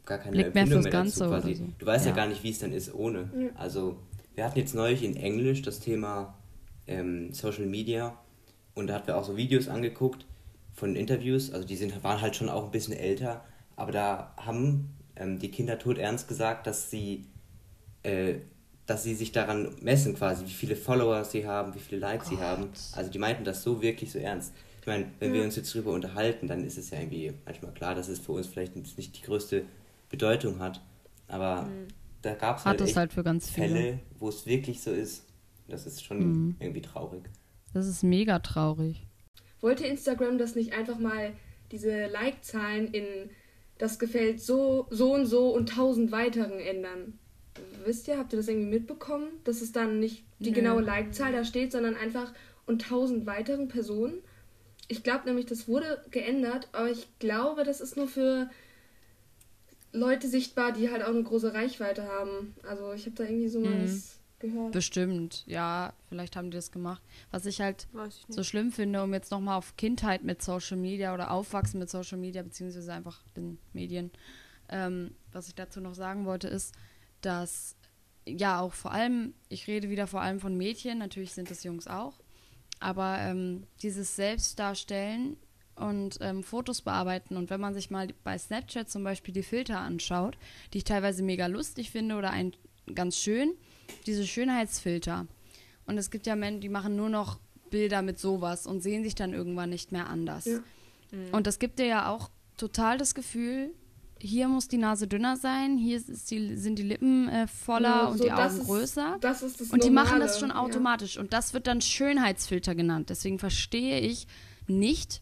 [0.04, 1.54] gar keine Blick mehr Empfindung mehr Ganze dazu quasi.
[1.54, 1.64] so.
[1.78, 2.10] Du weißt ja.
[2.10, 2.16] Ja.
[2.16, 3.30] gar nicht, wie es dann ist ohne.
[3.36, 3.48] Ja.
[3.56, 3.98] Also
[4.34, 6.34] wir hatten jetzt neulich in Englisch das Thema
[6.86, 8.16] ähm, Social Media
[8.74, 10.26] und da hatten wir auch so Videos angeguckt
[10.72, 13.44] von Interviews, also die sind, waren halt schon auch ein bisschen älter,
[13.76, 17.24] aber da haben ähm, die Kinder tot ernst gesagt, dass sie
[18.02, 18.34] äh,
[18.86, 22.36] dass sie sich daran messen quasi, wie viele Follower sie haben, wie viele Likes sie
[22.38, 22.68] haben.
[22.92, 24.52] Also die meinten das so wirklich so ernst.
[24.80, 25.46] Ich meine, wenn wir Ja.
[25.46, 28.48] uns jetzt drüber unterhalten, dann ist es ja irgendwie manchmal klar, dass es für uns
[28.48, 29.64] vielleicht nicht die größte
[30.10, 30.80] Bedeutung hat.
[31.28, 31.70] Aber
[32.22, 33.68] da gab es halt, es echt halt für ganz viele.
[33.68, 35.26] Fälle, wo es wirklich so ist.
[35.68, 36.56] Das ist schon Mhm.
[36.58, 37.22] irgendwie traurig.
[37.72, 39.06] Das ist mega traurig.
[39.60, 41.32] Wollte Instagram das nicht einfach mal,
[41.70, 43.30] diese Like-Zahlen in
[43.78, 47.18] das gefällt so, so und so und tausend weiteren ändern?
[47.84, 49.28] Wisst ihr, habt ihr das irgendwie mitbekommen?
[49.44, 50.56] Dass es dann nicht die Nö.
[50.56, 52.32] genaue Like-Zahl da steht, sondern einfach
[52.66, 54.14] und tausend weiteren Personen?
[54.88, 58.50] Ich glaube nämlich, das wurde geändert, aber ich glaube, das ist nur für
[59.92, 62.54] Leute sichtbar, die halt auch eine große Reichweite haben.
[62.66, 63.84] Also ich habe da irgendwie so mal Mhm.
[63.84, 64.72] was gehört.
[64.72, 67.02] Bestimmt, ja, vielleicht haben die das gemacht.
[67.30, 71.14] Was ich halt ich so schlimm finde, um jetzt nochmal auf Kindheit mit Social Media
[71.14, 74.10] oder Aufwachsen mit Social Media, beziehungsweise einfach den Medien,
[74.68, 76.74] ähm, was ich dazu noch sagen wollte, ist,
[77.22, 77.76] dass
[78.26, 81.86] ja auch vor allem, ich rede wieder vor allem von Mädchen, natürlich sind es Jungs
[81.86, 82.14] auch,
[82.80, 85.36] aber ähm, dieses Selbstdarstellen
[85.74, 89.80] und ähm, Fotos bearbeiten und wenn man sich mal bei Snapchat zum Beispiel die Filter
[89.80, 90.36] anschaut,
[90.72, 92.52] die ich teilweise mega lustig finde oder ein,
[92.94, 93.54] ganz schön,
[94.06, 95.26] diese Schönheitsfilter.
[95.86, 97.38] Und es gibt ja Menschen, die machen nur noch
[97.70, 100.44] Bilder mit sowas und sehen sich dann irgendwann nicht mehr anders.
[100.44, 100.58] Ja.
[101.32, 103.70] Und das gibt dir ja auch total das Gefühl,
[104.18, 108.04] hier muss die Nase dünner sein, hier ist die, sind die Lippen äh, voller Ja,
[108.06, 109.16] und so, die das Augen ist- größer.
[109.20, 110.56] Das ist das Und die machen das schon ja.
[110.56, 111.18] automatisch.
[111.18, 113.10] Und das wird dann Schönheitsfilter genannt.
[113.10, 114.28] Deswegen verstehe ich
[114.68, 115.20] nicht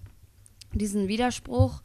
[0.74, 1.80] diesen Widerspruch,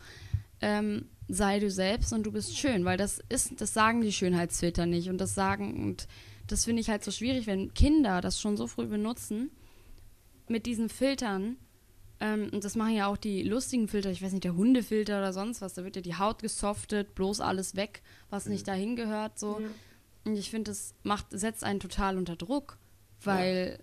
[0.62, 4.86] ähm, sei du selbst und du bist schön, weil das ist, das sagen die Schönheitsfilter
[4.86, 5.10] nicht.
[5.10, 6.08] Und das sagen, und
[6.48, 9.52] das finde ich halt so schwierig, wenn Kinder das schon so früh benutzen,
[10.48, 11.58] mit diesen Filtern,
[12.20, 15.34] ähm, und das machen ja auch die lustigen Filter, ich weiß nicht, der Hundefilter oder
[15.34, 19.40] sonst was, da wird ja die Haut gesoftet, bloß alles weg, was nicht dahin gehört,
[19.40, 19.60] so.
[19.60, 19.68] Ja.
[20.26, 22.78] Und ich finde, das macht, setzt einen total unter Druck,
[23.22, 23.80] weil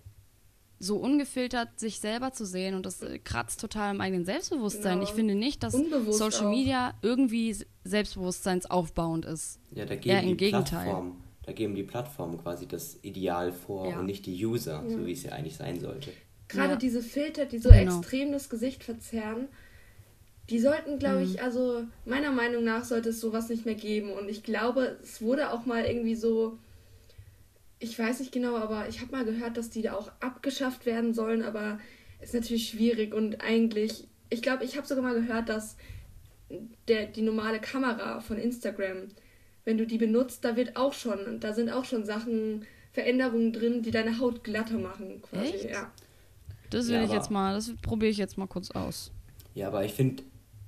[0.79, 4.99] so ungefiltert sich selber zu sehen und das äh, kratzt total am eigenen Selbstbewusstsein.
[4.99, 5.09] Genau.
[5.09, 6.49] Ich finde nicht, dass Unbewusst Social auch.
[6.49, 9.59] Media irgendwie selbstbewusstseinsaufbauend ist.
[9.71, 10.83] Ja, da Eher geben im die Gegenteil.
[10.83, 13.99] Plattformen, da geben die Plattformen quasi das Ideal vor Ja.
[13.99, 16.11] und nicht die User, so wie es ja eigentlich sein sollte.
[16.47, 16.75] Gerade Ja.
[16.77, 17.99] diese Filter, die so Genau.
[17.99, 19.47] extrem das Gesicht verzerren,
[20.49, 21.23] die sollten, glaube Mhm.
[21.23, 24.11] ich, also meiner Meinung nach sollte es sowas nicht mehr geben.
[24.11, 26.57] Und ich glaube, es wurde auch mal irgendwie so,
[27.79, 31.13] ich weiß nicht genau, aber ich habe mal gehört, dass die da auch abgeschafft werden
[31.13, 31.79] sollen, aber
[32.21, 35.75] ist natürlich schwierig und eigentlich, ich glaube, ich habe sogar mal gehört, dass
[36.87, 39.07] der, die normale Kamera von Instagram,
[39.65, 43.81] wenn du die benutzt, da wird auch schon, da sind auch schon Sachen, Veränderungen drin,
[43.83, 45.57] die deine Haut glatter machen, quasi.
[45.57, 45.69] Echt?
[45.69, 45.91] Ja.
[46.69, 49.11] Das will Ja, ich jetzt mal, das probiere ich jetzt mal kurz aus.
[49.53, 50.23] Ja, aber ich finde,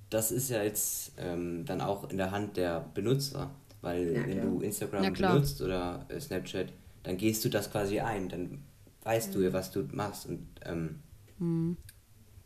[0.10, 4.42] das ist ja jetzt ähm, dann auch in der Hand der Benutzer, weil Ja, wenn
[4.42, 6.72] du Instagram benutzt oder äh, Snapchat,
[7.04, 8.64] dann gehst du das quasi ein, dann
[9.04, 9.36] weißt Mhm.
[9.36, 11.00] du ja, was du machst und ähm,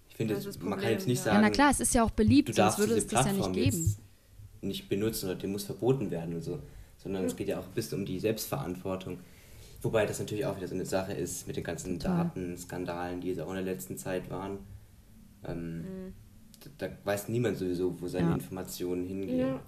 [0.10, 1.26] ich finde, man kann jetzt nicht ja.
[1.32, 3.26] Ja, sagen, na klar, es ist ja auch beliebt, sonst darfst würde diese es das
[3.26, 3.78] ja nicht Plattform geben.
[3.78, 4.00] jetzt
[4.62, 6.60] nicht benutzen oder dir muss verboten werden und so,
[6.98, 9.19] sondern es geht ja auch ein bisschen um die Selbstverantwortung.
[9.82, 12.00] Wobei das natürlich auch wieder so eine Sache ist mit den ganzen.
[12.00, 14.60] Datenskandalen, die es auch in der letzten Zeit waren.
[15.45, 16.13] Ähm, Mhm.
[16.78, 18.34] da, da weiß niemand sowieso, wo seine Ja.
[18.34, 19.39] Informationen hingehen.
[19.39, 19.60] Ja.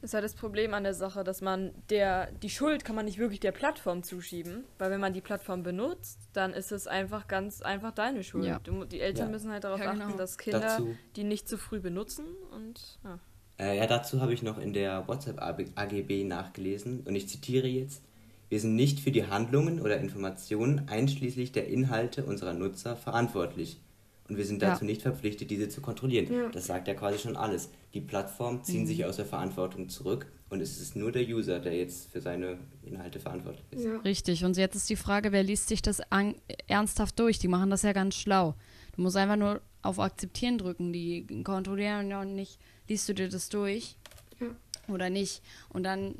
[0.00, 3.06] Das ist halt das Problem an der Sache, dass man der, die Schuld kann man
[3.06, 7.26] nicht wirklich der Plattform zuschieben, weil wenn man die Plattform benutzt, dann ist es einfach
[7.26, 8.44] ganz einfach deine Schuld.
[8.44, 8.58] Ja.
[8.58, 9.32] Du, die Eltern Ja.
[9.32, 10.04] müssen halt darauf Ja, genau.
[10.06, 13.18] achten, dass Kinder Dazu- die nicht zu früh benutzen und ja.
[13.58, 18.02] Äh, ja, dazu habe ich noch in der WhatsApp-AGB nachgelesen und ich zitiere jetzt.
[18.48, 23.80] Wir sind nicht für die Handlungen oder Informationen einschließlich der Inhalte unserer Nutzer verantwortlich.
[24.28, 24.70] Und wir sind Ja.
[24.70, 26.32] dazu nicht verpflichtet, diese zu kontrollieren.
[26.32, 26.48] Ja.
[26.48, 27.68] Das sagt ja quasi schon alles.
[27.92, 28.86] Die Plattformen ziehen Mhm.
[28.86, 32.58] sich aus der Verantwortung zurück und es ist nur der User, der jetzt für seine
[32.84, 33.84] Inhalte verantwortlich ist.
[33.84, 33.96] Ja.
[33.98, 36.34] Richtig, und jetzt ist die Frage, wer liest sich das an,
[36.66, 37.38] ernsthaft durch?
[37.38, 38.54] Die machen das ja ganz schlau.
[38.96, 43.48] Du musst einfach nur auf Akzeptieren drücken, die kontrollieren ja nicht, liest du dir das
[43.48, 43.96] durch
[44.40, 44.48] Ja.
[44.88, 45.42] oder nicht.
[45.70, 46.14] Und dann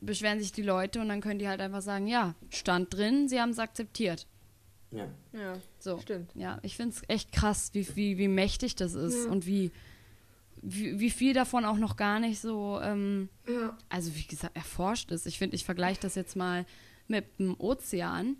[0.00, 3.40] beschweren sich die Leute und dann können die halt einfach sagen, ja, stand drin, sie
[3.40, 4.26] haben es akzeptiert.
[4.90, 5.08] Ja.
[5.32, 5.98] Ja, So.
[6.00, 6.30] stimmt.
[6.34, 9.30] Ja, ich finde es echt krass, wie, wie, wie mächtig das ist Ja.
[9.30, 9.70] und wie,
[10.60, 13.76] wie, wie viel davon auch noch gar nicht so, ähm, Ja.
[13.88, 15.26] also wie gesagt, erforscht ist.
[15.26, 16.66] Ich finde, ich vergleiche das jetzt mal
[17.08, 18.36] mit dem Ozean.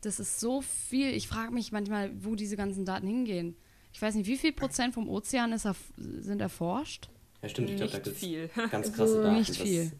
[0.00, 1.08] Das ist so viel.
[1.14, 3.56] Ich frage mich manchmal, wo diese ganzen Daten hingehen.
[3.94, 7.08] Ich weiß nicht, wie viel Prozent vom Ozean ist erf sind erforscht?
[7.42, 8.50] Ja, stimmt, ich glaube, da gibt viel.
[8.54, 9.92] es ganz Also krasse Daten, nicht dass viel.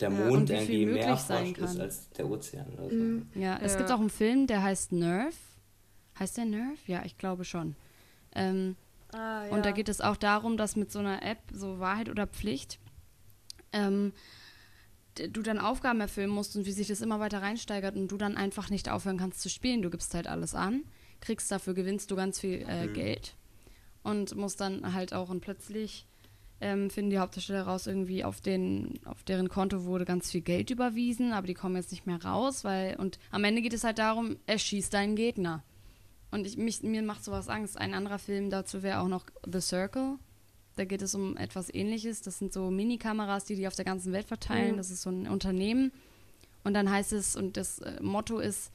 [0.00, 1.80] der Ja, Mond viel irgendwie mehr möglich sein erforscht ist kann.
[1.80, 2.94] als der Ozean oder so.
[2.94, 3.26] Mhm.
[3.34, 3.78] Ja, es Ja.
[3.78, 5.32] gibt auch einen Film, der heißt Nerve.
[6.18, 6.76] Heißt der Nerve?
[6.86, 7.74] Ja, ich glaube schon.
[8.34, 8.76] Ähm,
[9.14, 9.52] Ah, ja.
[9.52, 12.78] Und da geht es auch darum, dass mit so einer App, so Wahrheit oder Pflicht,
[13.72, 14.12] ähm,
[15.14, 18.36] du dann Aufgaben erfüllen musst und wie sich das immer weiter reinsteigert und du dann
[18.36, 19.80] einfach nicht aufhören kannst zu spielen.
[19.80, 20.84] Du gibst halt alles an,
[21.20, 23.34] kriegst dafür, gewinnst du ganz viel äh, Geld
[24.02, 26.06] und musst dann halt auch und plötzlich
[26.60, 30.70] ähm, finden die Hauptdarsteller raus, irgendwie auf, den, auf deren Konto wurde ganz viel Geld
[30.70, 33.98] überwiesen, aber die kommen jetzt nicht mehr raus, weil, und am Ende geht es halt
[33.98, 35.62] darum, erschieß deinen Gegner.
[36.30, 37.78] Und ich, mich, mir macht sowas Angst.
[37.78, 40.18] Ein anderer Film dazu wäre auch noch The Circle.
[40.76, 42.20] Da geht es um etwas ähnliches.
[42.20, 44.72] Das sind so Mini-Kameras, die die auf der ganzen Welt verteilen.
[44.72, 44.76] Mhm.
[44.76, 45.90] Das ist so ein Unternehmen.
[46.64, 48.72] Und dann heißt es, und das äh, Motto ist,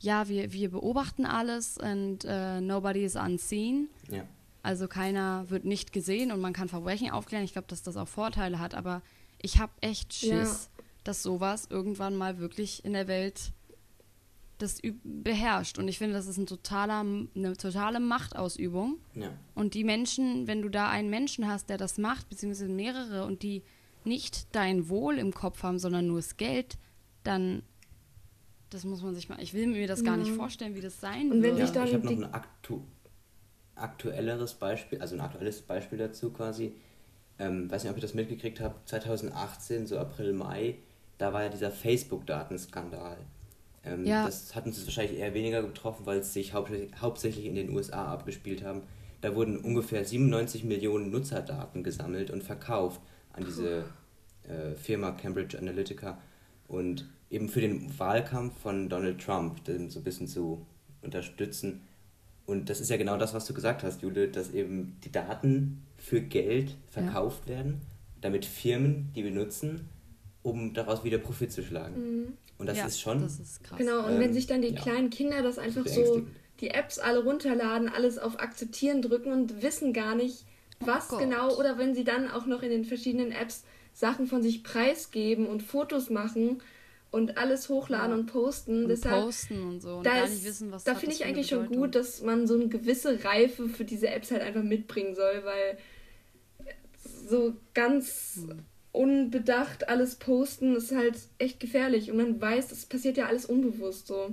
[0.00, 3.88] ja, wir, wir beobachten alles und äh, nobody is unseen.
[4.10, 4.24] Ja.
[4.62, 7.44] Also keiner wird nicht gesehen und man kann Verbrechen aufklären.
[7.44, 9.02] Ich glaube, dass das auch Vorteile hat, aber
[9.40, 10.84] ich habe echt Schiss, Ja.
[11.04, 13.52] dass sowas irgendwann mal wirklich in der Welt
[14.58, 15.78] das üb- beherrscht.
[15.78, 18.96] Und ich finde, das ist ein totaler, eine totale Machtausübung.
[19.14, 19.28] Ja.
[19.54, 23.42] Und die Menschen, wenn du da einen Menschen hast, der das macht, beziehungsweise mehrere, und
[23.42, 23.62] die
[24.04, 26.78] nicht dein Wohl im Kopf haben, sondern nur das Geld,
[27.22, 27.62] dann,
[28.76, 31.32] das muss man sich mal, ich will mir das gar nicht vorstellen, wie das sein
[31.32, 31.66] Und wenn wird.
[31.66, 32.80] sich Ja, dann ich habe noch ein aktu
[33.74, 36.72] aktuelleres Beispiel, also ein aktuelles Beispiel dazu quasi.
[37.38, 40.76] Ähm, weiß nicht, ob ihr das mitgekriegt habt, 2018, so April, Mai,
[41.18, 43.18] da war ja dieser Facebook-Datenskandal.
[43.84, 44.24] Ähm, Ja.
[44.26, 48.12] Das hat uns wahrscheinlich eher weniger getroffen, weil es sich hauptsächlich, hauptsächlich in den USA
[48.12, 48.82] abgespielt haben.
[49.20, 53.00] Da wurden ungefähr 97 Millionen Nutzerdaten gesammelt und verkauft
[53.32, 53.84] an diese
[54.48, 56.18] äh, Firma Cambridge Analytica
[56.68, 60.64] und eben für den Wahlkampf von Donald Trump, den so ein bisschen zu
[61.02, 61.82] unterstützen.
[62.46, 65.82] Und das ist ja genau das, was du gesagt hast, Jule, dass eben die Daten
[65.98, 67.80] für Geld verkauft werden,
[68.20, 69.88] damit Firmen die benutzen,
[70.42, 72.36] um daraus wieder Profit zu schlagen.
[72.58, 73.78] Und das ja, ist schon Das ist krass.
[73.78, 74.80] Genau, und Ähm, wenn sich dann die ja.
[74.80, 76.26] kleinen Kinder das einfach so,
[76.60, 80.44] die Apps alle runterladen, alles auf Akzeptieren drücken und wissen gar nicht,
[80.80, 81.20] was Gott.
[81.20, 85.46] genau, oder wenn sie dann auch noch in den verschiedenen Apps Sachen von sich preisgeben
[85.46, 86.60] und Fotos machen
[87.16, 88.16] und alles hochladen Ja.
[88.18, 88.84] und posten.
[88.84, 91.24] und Deshalb, posten und so und da, gar ist, nicht wissen, was da finde ich
[91.24, 95.14] eigentlich schon gut, dass man so eine gewisse Reife für diese Apps halt einfach mitbringen
[95.14, 95.78] soll, weil
[97.28, 98.60] so ganz Hm.
[98.92, 104.06] unbedacht alles posten ist halt echt gefährlich und man weiß, das passiert ja alles unbewusst
[104.06, 104.32] so.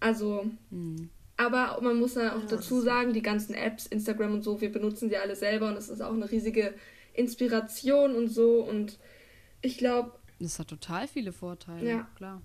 [0.00, 1.08] Also, Hm.
[1.36, 5.08] aber man muss ja auch dazu sagen, die ganzen Apps, Instagram und so, wir benutzen
[5.08, 6.74] sie alle selber und es ist auch eine riesige
[7.14, 8.98] Inspiration und so und
[9.60, 12.06] ich glaube, Das hat total viele Vorteile, Ja.
[12.16, 12.40] klar.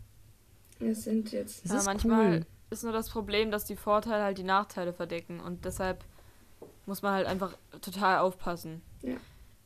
[0.79, 2.45] es sind jetzt Das ja, ist manchmal cool.
[2.71, 6.03] ist nur das Problem, dass die Vorteile halt die Nachteile verdecken und deshalb
[6.85, 8.81] muss man halt einfach total aufpassen.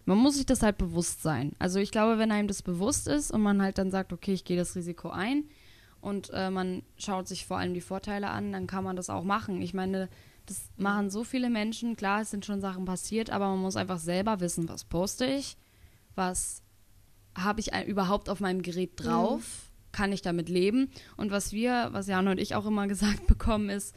[0.05, 1.53] Man muss sich das halt bewusst sein.
[1.59, 4.45] Also ich glaube, wenn einem das bewusst ist und man halt dann sagt, okay, ich
[4.45, 5.43] gehe das Risiko ein
[6.01, 9.23] und äh, man schaut sich vor allem die Vorteile an, dann kann man das auch
[9.23, 9.61] machen.
[9.61, 10.07] Ich meine,
[10.45, 11.95] das machen so viele Menschen.
[11.97, 15.57] Klar, es sind schon Sachen passiert, aber man muss einfach selber wissen, was poste ich,
[16.15, 16.61] was
[17.37, 20.89] habe ich ein- überhaupt auf meinem Gerät drauf, kann ich damit leben.
[21.15, 23.95] Und was wir, was Jan und ich auch immer gesagt bekommen, ist,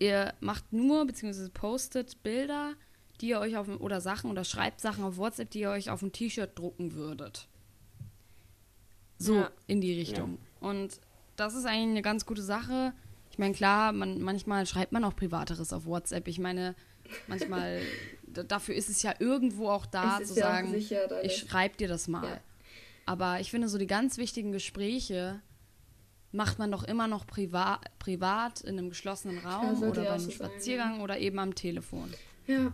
[0.00, 1.48] ihr macht nur bzw.
[1.50, 2.74] postet Bilder,
[3.20, 6.02] die ihr euch auf oder Sachen oder schreibt Sachen auf WhatsApp, die ihr euch auf
[6.02, 7.46] ein T-Shirt drucken würdet.
[9.18, 9.50] So Ja.
[9.66, 10.38] in die Richtung.
[10.60, 11.00] Und
[11.36, 12.92] das ist eigentlich eine ganz gute Sache.
[13.30, 16.28] Ich meine, klar, man, manchmal schreibt man auch Privateres auf WhatsApp.
[16.28, 16.74] Ich meine,
[17.28, 17.80] manchmal,
[18.32, 21.88] dafür ist es ja irgendwo auch da, Es zu ja sagen, sicher, ich schreibe dir
[21.88, 22.28] das mal.
[22.28, 22.40] Ja.
[23.06, 25.40] Aber ich finde, so die ganz wichtigen Gespräche
[26.30, 30.14] macht man doch immer noch priva privat in einem geschlossenen Raum oder ja bei auch
[30.14, 32.12] einem so sein, Spaziergang oder eben am Telefon.
[32.46, 32.72] ja.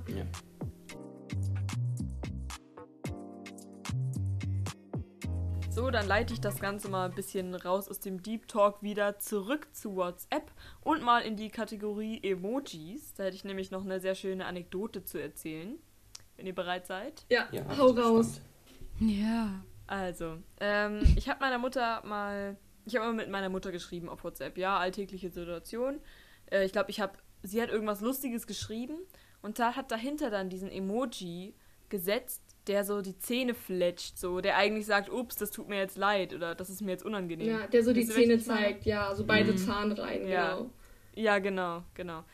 [5.78, 9.20] So, dann leite ich das Ganze mal ein bisschen raus aus dem Deep Talk wieder
[9.20, 13.14] zurück zu WhatsApp und mal in die Kategorie Emojis.
[13.14, 15.78] Da hätte ich nämlich noch eine sehr schöne Anekdote zu erzählen,
[16.36, 17.24] wenn ihr bereit seid.
[17.30, 18.40] Ja, Ja, hau raus.
[18.98, 19.64] Ja.
[19.86, 24.24] Also, ähm, ich habe meiner Mutter mal, ich habe immer mit meiner Mutter geschrieben auf
[24.24, 26.00] WhatsApp, ja, alltägliche Situation.
[26.50, 27.12] Äh, ich glaube, ich habe,
[27.44, 28.98] sie hat irgendwas Lustiges geschrieben
[29.42, 31.54] und da hat dahinter dann diesen Emoji
[31.88, 35.96] gesetzt, der so die Zähne fletscht, so, der eigentlich sagt, ups, das tut mir jetzt
[35.96, 37.48] leid oder das ist mir jetzt unangenehm.
[37.48, 40.56] Ja, der so die welchen Zähne zeigt, ja, so beide Zahnreihen, Ja.
[40.56, 40.70] genau.
[41.14, 42.24] Ja, genau, genau.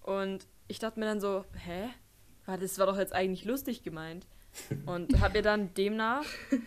[0.00, 1.90] Und ich dachte mir dann so, hä?
[2.46, 4.26] Das war doch jetzt eigentlich lustig gemeint.
[4.86, 6.24] Und habe ihr dann demnach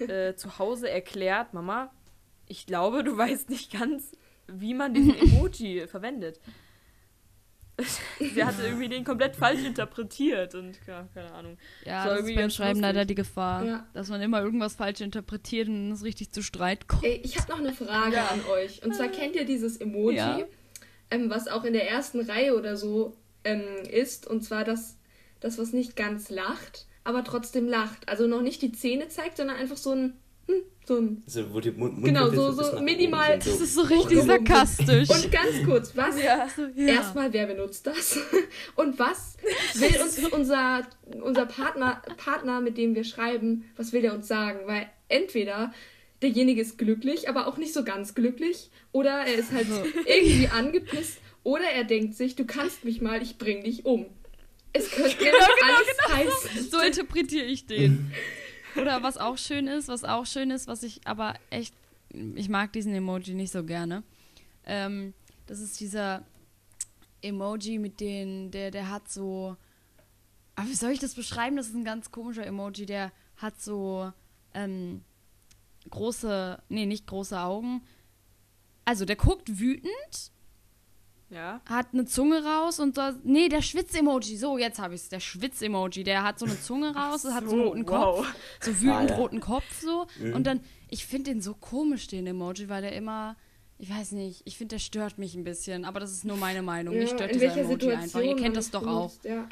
[0.07, 1.91] äh, zu Hause erklärt, Mama,
[2.47, 4.13] ich glaube, du weißt nicht ganz,
[4.47, 6.39] wie man diesen Emoji verwendet.
[8.19, 11.57] Sie hatte irgendwie den komplett falsch interpretiert und ja, keine Ahnung.
[11.85, 12.81] Ja, So das ist beim Schreiben lustig.
[12.81, 13.87] leider die Gefahr, Ja.
[13.93, 17.03] dass man immer irgendwas falsch interpretiert und es richtig zu Streit kommt.
[17.03, 18.83] Ey, ich habe noch eine Frage an euch.
[18.83, 20.39] Und zwar kennt ihr dieses Emoji, Ja.
[21.11, 24.25] ähm, was auch in der ersten Reihe oder so ähm, ist.
[24.25, 24.97] Und zwar das,
[25.41, 28.07] das, was nicht ganz lacht, aber trotzdem lacht.
[28.07, 30.13] Also noch nicht die Zähne zeigt, sondern einfach so ein,
[30.87, 31.23] so ein.
[31.25, 34.27] Also, wo die Mund Genau, so- so minimal- sind, Das ist so richtig Hochgehoben.
[34.27, 35.09] sarkastisch.
[35.09, 36.21] Und ganz kurz, was?
[36.21, 36.47] Ja.
[36.75, 36.85] ja.
[36.93, 38.19] Erstmal, wer benutzt das?
[38.75, 39.37] Und was
[39.75, 40.87] will uns unser,
[41.21, 44.59] unser Partner, Partner, mit dem wir schreiben, was will der uns sagen?
[44.65, 45.73] Weil entweder
[46.21, 49.67] derjenige ist glücklich, aber auch nicht so ganz glücklich, oder er ist halt
[50.05, 54.05] irgendwie angepisst, oder er denkt sich, du kannst mich mal, ich bring dich um.
[54.73, 56.15] Es könnte genau, alles
[56.51, 56.69] heißen.
[56.69, 58.11] So interpretiere ich den.
[58.79, 61.73] Oder was auch schön ist, was auch schön ist, was ich aber echt,
[62.09, 64.03] ich mag diesen Emoji nicht so gerne.
[64.65, 65.13] Ähm,
[65.47, 66.25] das ist dieser
[67.21, 69.55] Emoji mit den, der, der hat so,
[70.55, 71.55] ah, wie soll ich das beschreiben?
[71.55, 74.11] Das ist ein ganz komischer Emoji, der hat so
[74.53, 75.03] ähm,
[75.89, 77.81] große, nee, nicht große Augen.
[78.85, 80.31] Also der guckt wütend,
[81.31, 81.59] Ja.
[81.65, 85.19] hat eine Zunge raus und so, nee, der Schwitz-Emoji, so, jetzt habe ich es, der
[85.19, 88.17] Schwitz-Emoji, der hat so eine Zunge raus, hat so einen roten wow.
[88.17, 89.15] Kopf, so wütend Ah, ja.
[89.15, 90.59] roten Kopf so und dann,
[90.89, 93.35] ich finde den so komisch, den Emoji, weil der immer,
[93.79, 96.61] ich weiß nicht, ich finde, der stört mich ein bisschen, aber das ist nur meine
[96.61, 99.11] Meinung, mich stört dieser Emoji einfach, ihr Situation kennt das doch auch.
[99.23, 99.47] Ja.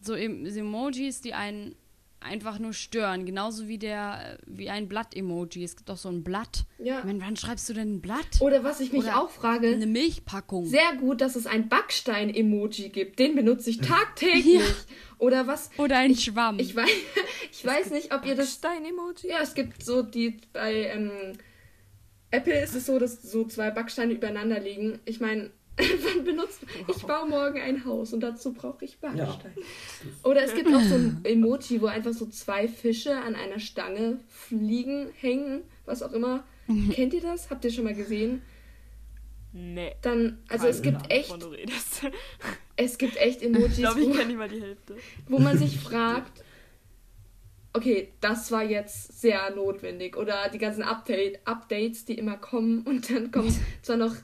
[0.00, 1.76] So em- Emojis, die einen
[2.20, 6.64] einfach nur stören, genauso wie der, wie ein Blatt-Emoji, es gibt doch so ein Blatt.
[6.78, 6.98] Ja.
[6.98, 8.40] Ich meine, wann schreibst du denn ein Blatt?
[8.40, 10.66] Oder was ich mich Oder auch frage, Eine Milchpackung.
[10.66, 13.18] sehr gut, dass es ein Backstein-Emoji gibt.
[13.18, 14.60] Den benutze ich tagtäglich.
[15.18, 15.70] Oder was?
[15.78, 16.58] Oder ein Schwamm.
[16.58, 16.88] Ich weiß,
[17.52, 18.52] ich weiß nicht, ob ihr das.
[18.54, 19.28] Stein-Emoji?
[19.28, 21.10] Ja, es gibt so die bei ähm,
[22.30, 25.00] Apple ist es so, dass so zwei Backsteine übereinander liegen.
[25.04, 25.50] Ich meine,
[25.80, 29.52] wann benutzt ich baue morgen ein Haus und dazu brauche ich Backstein.
[30.22, 34.18] Oder es gibt auch so ein Emoji, wo einfach so zwei Fische an einer Stange
[34.28, 36.44] fliegen, hängen, was auch immer.
[36.92, 37.50] Kennt ihr das?
[37.50, 38.42] Habt ihr schon mal gesehen?
[39.52, 39.94] Nee.
[40.02, 42.02] Dann, also es gibt echt, Wovon du redest.
[42.76, 44.96] es gibt echt Ich Emojis, glaube, ich wo, kenne nicht mal die Hälfte.
[45.28, 46.44] wo man sich fragt,
[47.72, 50.16] okay, das war jetzt sehr notwendig.
[50.16, 54.14] Oder die ganzen Update, Updates, die immer kommen und dann kommt zwar noch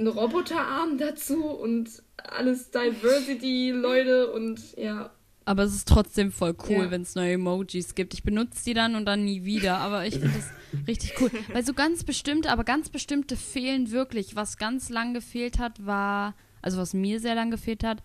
[0.00, 5.10] ein Roboterarm dazu und alles Diversity-Leute und ja.
[5.44, 6.90] Aber es ist trotzdem voll cool, Ja.
[6.90, 8.14] wenn es neue Emojis gibt.
[8.14, 9.78] Ich benutze die dann und dann nie wieder.
[9.78, 11.30] Aber ich finde das richtig cool.
[11.52, 14.36] Weil so ganz bestimmte, aber ganz bestimmte fehlen wirklich.
[14.36, 18.02] Was ganz lang gefehlt hat, war, also was mir sehr lang gefehlt hat,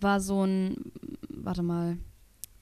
[0.00, 0.92] war so ein,
[1.28, 1.96] warte mal.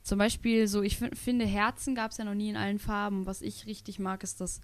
[0.03, 3.27] Zum Beispiel so, ich fin- finde Herzen gab es ja noch nie in allen Farben.
[3.27, 4.61] Was ich richtig mag, ist das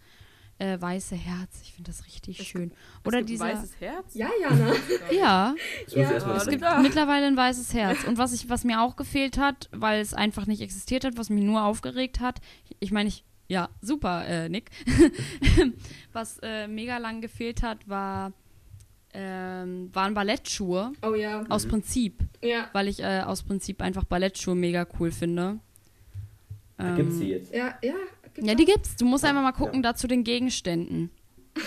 [0.60, 1.60] äh, weiße Herz.
[1.62, 2.72] Ich finde das richtig schön.
[3.04, 3.44] Oder es gibt dieser.
[3.46, 4.14] ein weißes Herz?
[4.14, 4.72] Ja, Jana.
[5.10, 5.54] Ja,
[5.86, 6.14] muss Ja.
[6.14, 6.82] Es es gibt klar.
[6.82, 8.04] mittlerweile ein weißes Herz.
[8.04, 11.30] Und was, ich, was mir auch gefehlt hat, weil es einfach nicht existiert hat, was
[11.30, 12.40] mich nur aufgeregt hat,
[12.78, 14.70] ich meine, ich, ja, super, äh, Nick.
[16.12, 18.32] was äh, mega lang gefehlt hat, war,
[19.14, 20.92] ähm, waren Ballettschuhe.
[21.02, 21.44] Oh ja.
[21.48, 22.22] Aus Prinzip.
[22.42, 22.68] Ja.
[22.74, 25.58] Weil ich äh, aus Prinzip einfach Ballettschuhe mega cool finde.
[26.76, 27.54] Da gibt's Ähm, sie jetzt.
[27.54, 27.94] Ja, ja.
[28.34, 28.96] Gibt's Ja, die gibt's.
[28.96, 29.92] Du musst Ja, einfach mal gucken ja.
[29.92, 31.10] da zu den Gegenständen.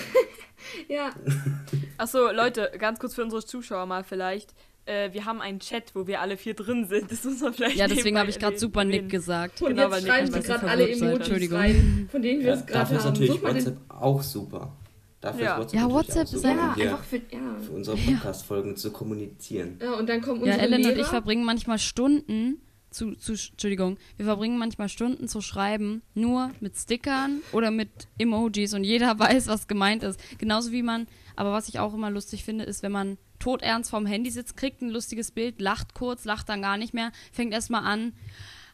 [0.88, 1.12] Ja.
[1.98, 4.54] Achso, Leute, ganz kurz für unsere Zuschauer mal vielleicht.
[4.86, 7.12] Äh, wir haben einen Chat, wo wir alle vier drin sind.
[7.12, 9.62] Das muss man vielleicht Ja, deswegen habe ich gerade super Nick gesagt.
[9.62, 10.84] Und Genau, weil jetzt schreiben sie gerade alle.
[10.90, 11.58] Emojis Entschuldigung.
[11.58, 13.14] rein, von denen wir Ja, es gerade dafür ist haben.
[13.14, 14.74] natürlich Such WhatsApp auch super.
[15.22, 15.52] Dafür Ja.
[15.54, 17.18] ist WhatsApp Ja, WhatsApp auch ist super, Ja, hier einfach für.
[17.18, 17.56] Ja.
[17.66, 19.80] für unsere Podcast-Folgen zu kommunizieren.
[19.82, 21.00] ja, und dann kommen Ja, unsere Ellen und Lehrer.
[21.02, 22.62] ich verbringen manchmal Stunden
[22.94, 28.74] zu, zu, Entschuldigung, wir verbringen manchmal Stunden zu schreiben, nur mit Stickern oder mit Emojis
[28.74, 30.20] und jeder weiß, was gemeint ist.
[30.38, 34.06] Genauso wie man, aber was ich auch immer lustig finde, ist, wenn man todernst vorm
[34.06, 37.84] Handy sitzt, kriegt ein lustiges Bild, lacht kurz, lacht dann gar nicht mehr, fängt erstmal
[37.84, 38.14] an.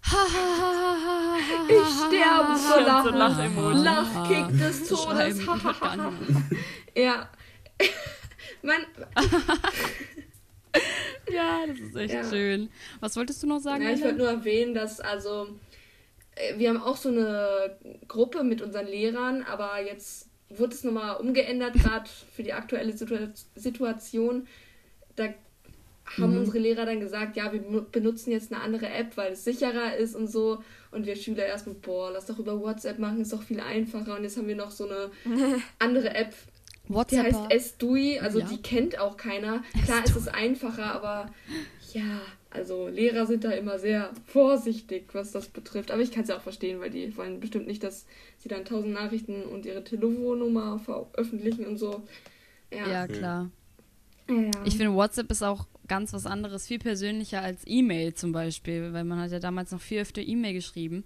[1.68, 3.16] Ich sterbe vor Lachen.
[3.16, 3.84] Lach-Emoji.
[3.84, 5.40] Lachkick des Todes.
[6.96, 7.30] ja.
[8.62, 8.86] Man,
[11.32, 12.24] Ja, das ist echt Ja.
[12.30, 12.70] schön.
[13.02, 13.84] Was wolltest du noch sagen?
[13.84, 15.48] ja, ich wollte nur erwähnen, dass also
[16.36, 17.78] äh, wir haben auch so eine
[18.08, 23.30] Gruppe mit unseren Lehrern, aber jetzt wurde es nochmal umgeändert, gerade für die aktuelle Situa
[23.56, 24.48] Situation.
[25.16, 25.30] Da
[26.18, 29.44] haben unsere Lehrer dann gesagt, ja, wir benu- benutzen jetzt eine andere App, weil es
[29.44, 30.64] sicherer ist und so.
[30.90, 34.16] Und wir Schüler erstmal, boah, lass doch über WhatsApp machen, ist doch viel einfacher.
[34.16, 35.12] Und jetzt haben wir noch so eine
[35.78, 36.34] andere App,
[36.90, 37.26] die WhatsApp.
[37.26, 38.48] heißt Estui, also Ja.
[38.48, 39.64] die kennt auch keiner.
[39.86, 41.32] Klar ist es einfacher, aber
[41.94, 45.92] ja, also Lehrer sind da immer sehr vorsichtig, was das betrifft.
[45.92, 48.06] Aber ich kann es ja auch verstehen, weil die wollen bestimmt nicht, dass
[48.40, 52.04] sie dann tausend Nachrichten und ihre Telefonnummer veröffentlichen und so.
[52.74, 53.50] Ja, Ja, klar.
[54.30, 54.52] ja.
[54.66, 59.04] Ich finde, WhatsApp ist auch ganz was anderes, viel persönlicher als E-Mail zum Beispiel, weil
[59.04, 61.04] man hat ja damals noch viel öfter E-Mail geschrieben.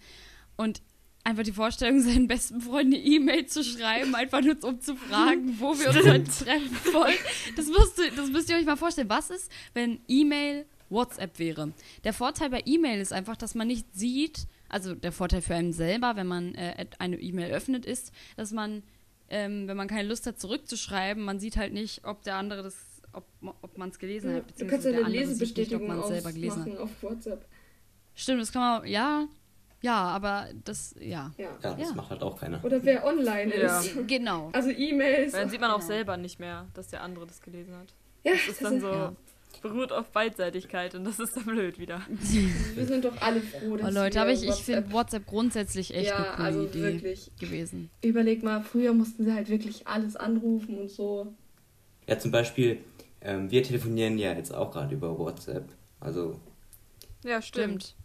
[0.57, 0.81] Und
[1.23, 5.55] einfach die Vorstellung, seinen besten Freunden eine E-Mail zu schreiben, einfach nur um zu fragen,
[5.59, 7.13] wo wir uns heute treffen wollen.
[7.55, 9.09] Das müsst, ihr, das müsst ihr euch mal vorstellen.
[9.09, 11.71] Was ist, wenn E-Mail WhatsApp wäre?
[12.03, 15.73] Der Vorteil bei E-Mail ist einfach, dass man nicht sieht, also der Vorteil für einen
[15.73, 18.83] selber, wenn man äh, eine E-Mail öffnet, ist, dass man,
[19.29, 22.75] ähm, wenn man keine Lust hat, zurückzuschreiben, man sieht halt nicht, ob der andere das,
[23.13, 23.25] ob,
[23.61, 25.99] ob man es gelesen Ja, hat, du kannst ja eine sieht nicht, ob Lesebestätigung man
[25.99, 26.77] es selber gelesen hat.
[26.79, 27.45] auf WhatsApp.
[28.15, 29.27] Stimmt, das kann man, ja,
[29.83, 31.31] ja, aber das, ja.
[31.37, 31.49] Ja.
[31.61, 31.95] Ja, das Ja.
[31.95, 32.63] macht halt auch keiner.
[32.65, 33.79] Oder wer online Ja.
[33.79, 33.95] ist.
[34.07, 34.49] Genau.
[34.53, 35.33] Also E-Mails.
[35.33, 35.85] Dann sieht man auch Ja.
[35.85, 37.93] selber nicht mehr, dass der andere das gelesen hat.
[38.23, 39.13] Ja, Das ist dann so, Ja.
[39.61, 42.01] beruht auf Beidseitigkeit und das ist dann blöd wieder.
[42.75, 45.25] Wir sind doch alle froh, dass Oh, Leute, wir aber ich, ich WhatsApp- finde WhatsApp
[45.27, 47.31] grundsätzlich echt ja, eine coole also Idee wirklich.
[47.39, 47.89] gewesen.
[48.01, 51.33] Überleg mal, früher mussten sie halt wirklich alles anrufen und so.
[52.07, 52.79] Ja, zum Beispiel,
[53.21, 55.69] ähm, wir telefonieren ja jetzt auch gerade über WhatsApp.
[56.01, 56.39] Also,
[57.23, 57.95] Ja, stimmt.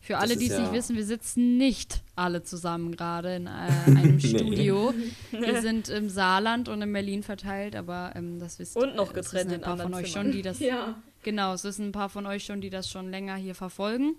[0.00, 3.50] Für alle, die es ja- nicht wissen, wir sitzen nicht alle zusammen gerade in äh,
[3.86, 4.20] einem Nee.
[4.20, 4.94] Studio.
[5.32, 9.14] Wir sind im Saarland und in Berlin verteilt, aber ähm, das wisst Und noch äh,
[9.14, 10.26] getrennt wissen ein in paar von anderen euch Zimmern.
[10.26, 10.96] schon, die das Ja.
[11.24, 14.14] Genau, es wissen ein paar von euch schon, die das schon länger hier verfolgen.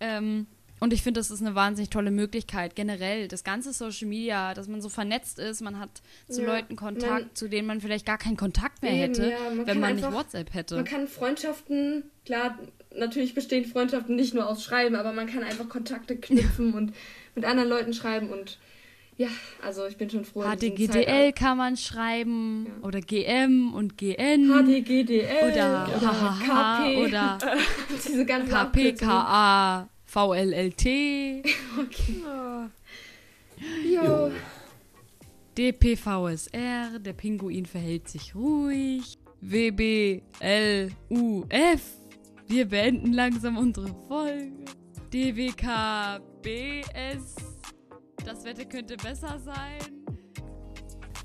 [0.00, 0.46] Ähm,
[0.80, 2.76] und ich finde, das ist eine wahnsinnig tolle Möglichkeit.
[2.76, 5.90] Generell, das ganze Social Media, dass man so vernetzt ist, man hat
[6.28, 9.30] zu Ja, Leuten Kontakt, man- zu denen man vielleicht gar keinen Kontakt mehr Eben, hätte,
[9.30, 10.76] ja, man wenn man nicht einfach- WhatsApp hätte.
[10.76, 12.56] Man kann Freundschaften, klar,
[12.96, 16.92] natürlich bestehen Freundschaften nicht nur aus Schreiben, aber man kann einfach Kontakte knüpfen und
[17.34, 18.58] mit anderen Leuten schreiben und
[19.16, 19.28] ja,
[19.64, 20.42] also ich bin schon froh.
[20.44, 22.86] HDGDL kann man schreiben Ja.
[22.86, 27.38] oder GM und GN HDGDL oder oder HHH KP oder
[28.06, 28.98] diese ganzen KP, Abkürzungen.
[29.12, 30.84] KA, VLLT,
[33.92, 34.30] Jo.
[35.56, 39.18] DPVSR, der Pinguin verhält sich ruhig.
[39.40, 40.22] WBLUF,
[42.48, 44.64] wir beenden langsam unsere Folge.
[45.12, 46.24] DWKBS,
[48.24, 49.78] das Wetter könnte besser sein.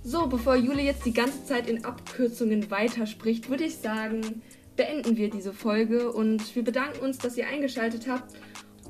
[0.04, 4.42] So, bevor Jule jetzt die ganze Zeit in Abkürzungen weiterspricht, würde ich sagen,
[4.76, 8.36] beenden wir diese Folge und wir bedanken uns, dass ihr eingeschaltet habt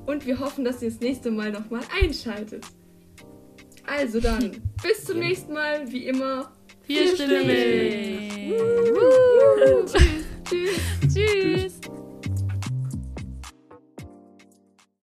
[0.05, 2.65] und wir hoffen, dass ihr das nächste Mal nochmal einschaltet.
[3.85, 6.51] Also dann, bis zum nächsten Mal, wie immer.
[6.81, 8.33] Vierstimmig.
[8.43, 9.03] Vierstimmig.
[10.45, 11.13] Tschüss.
[11.13, 11.79] Tschüss.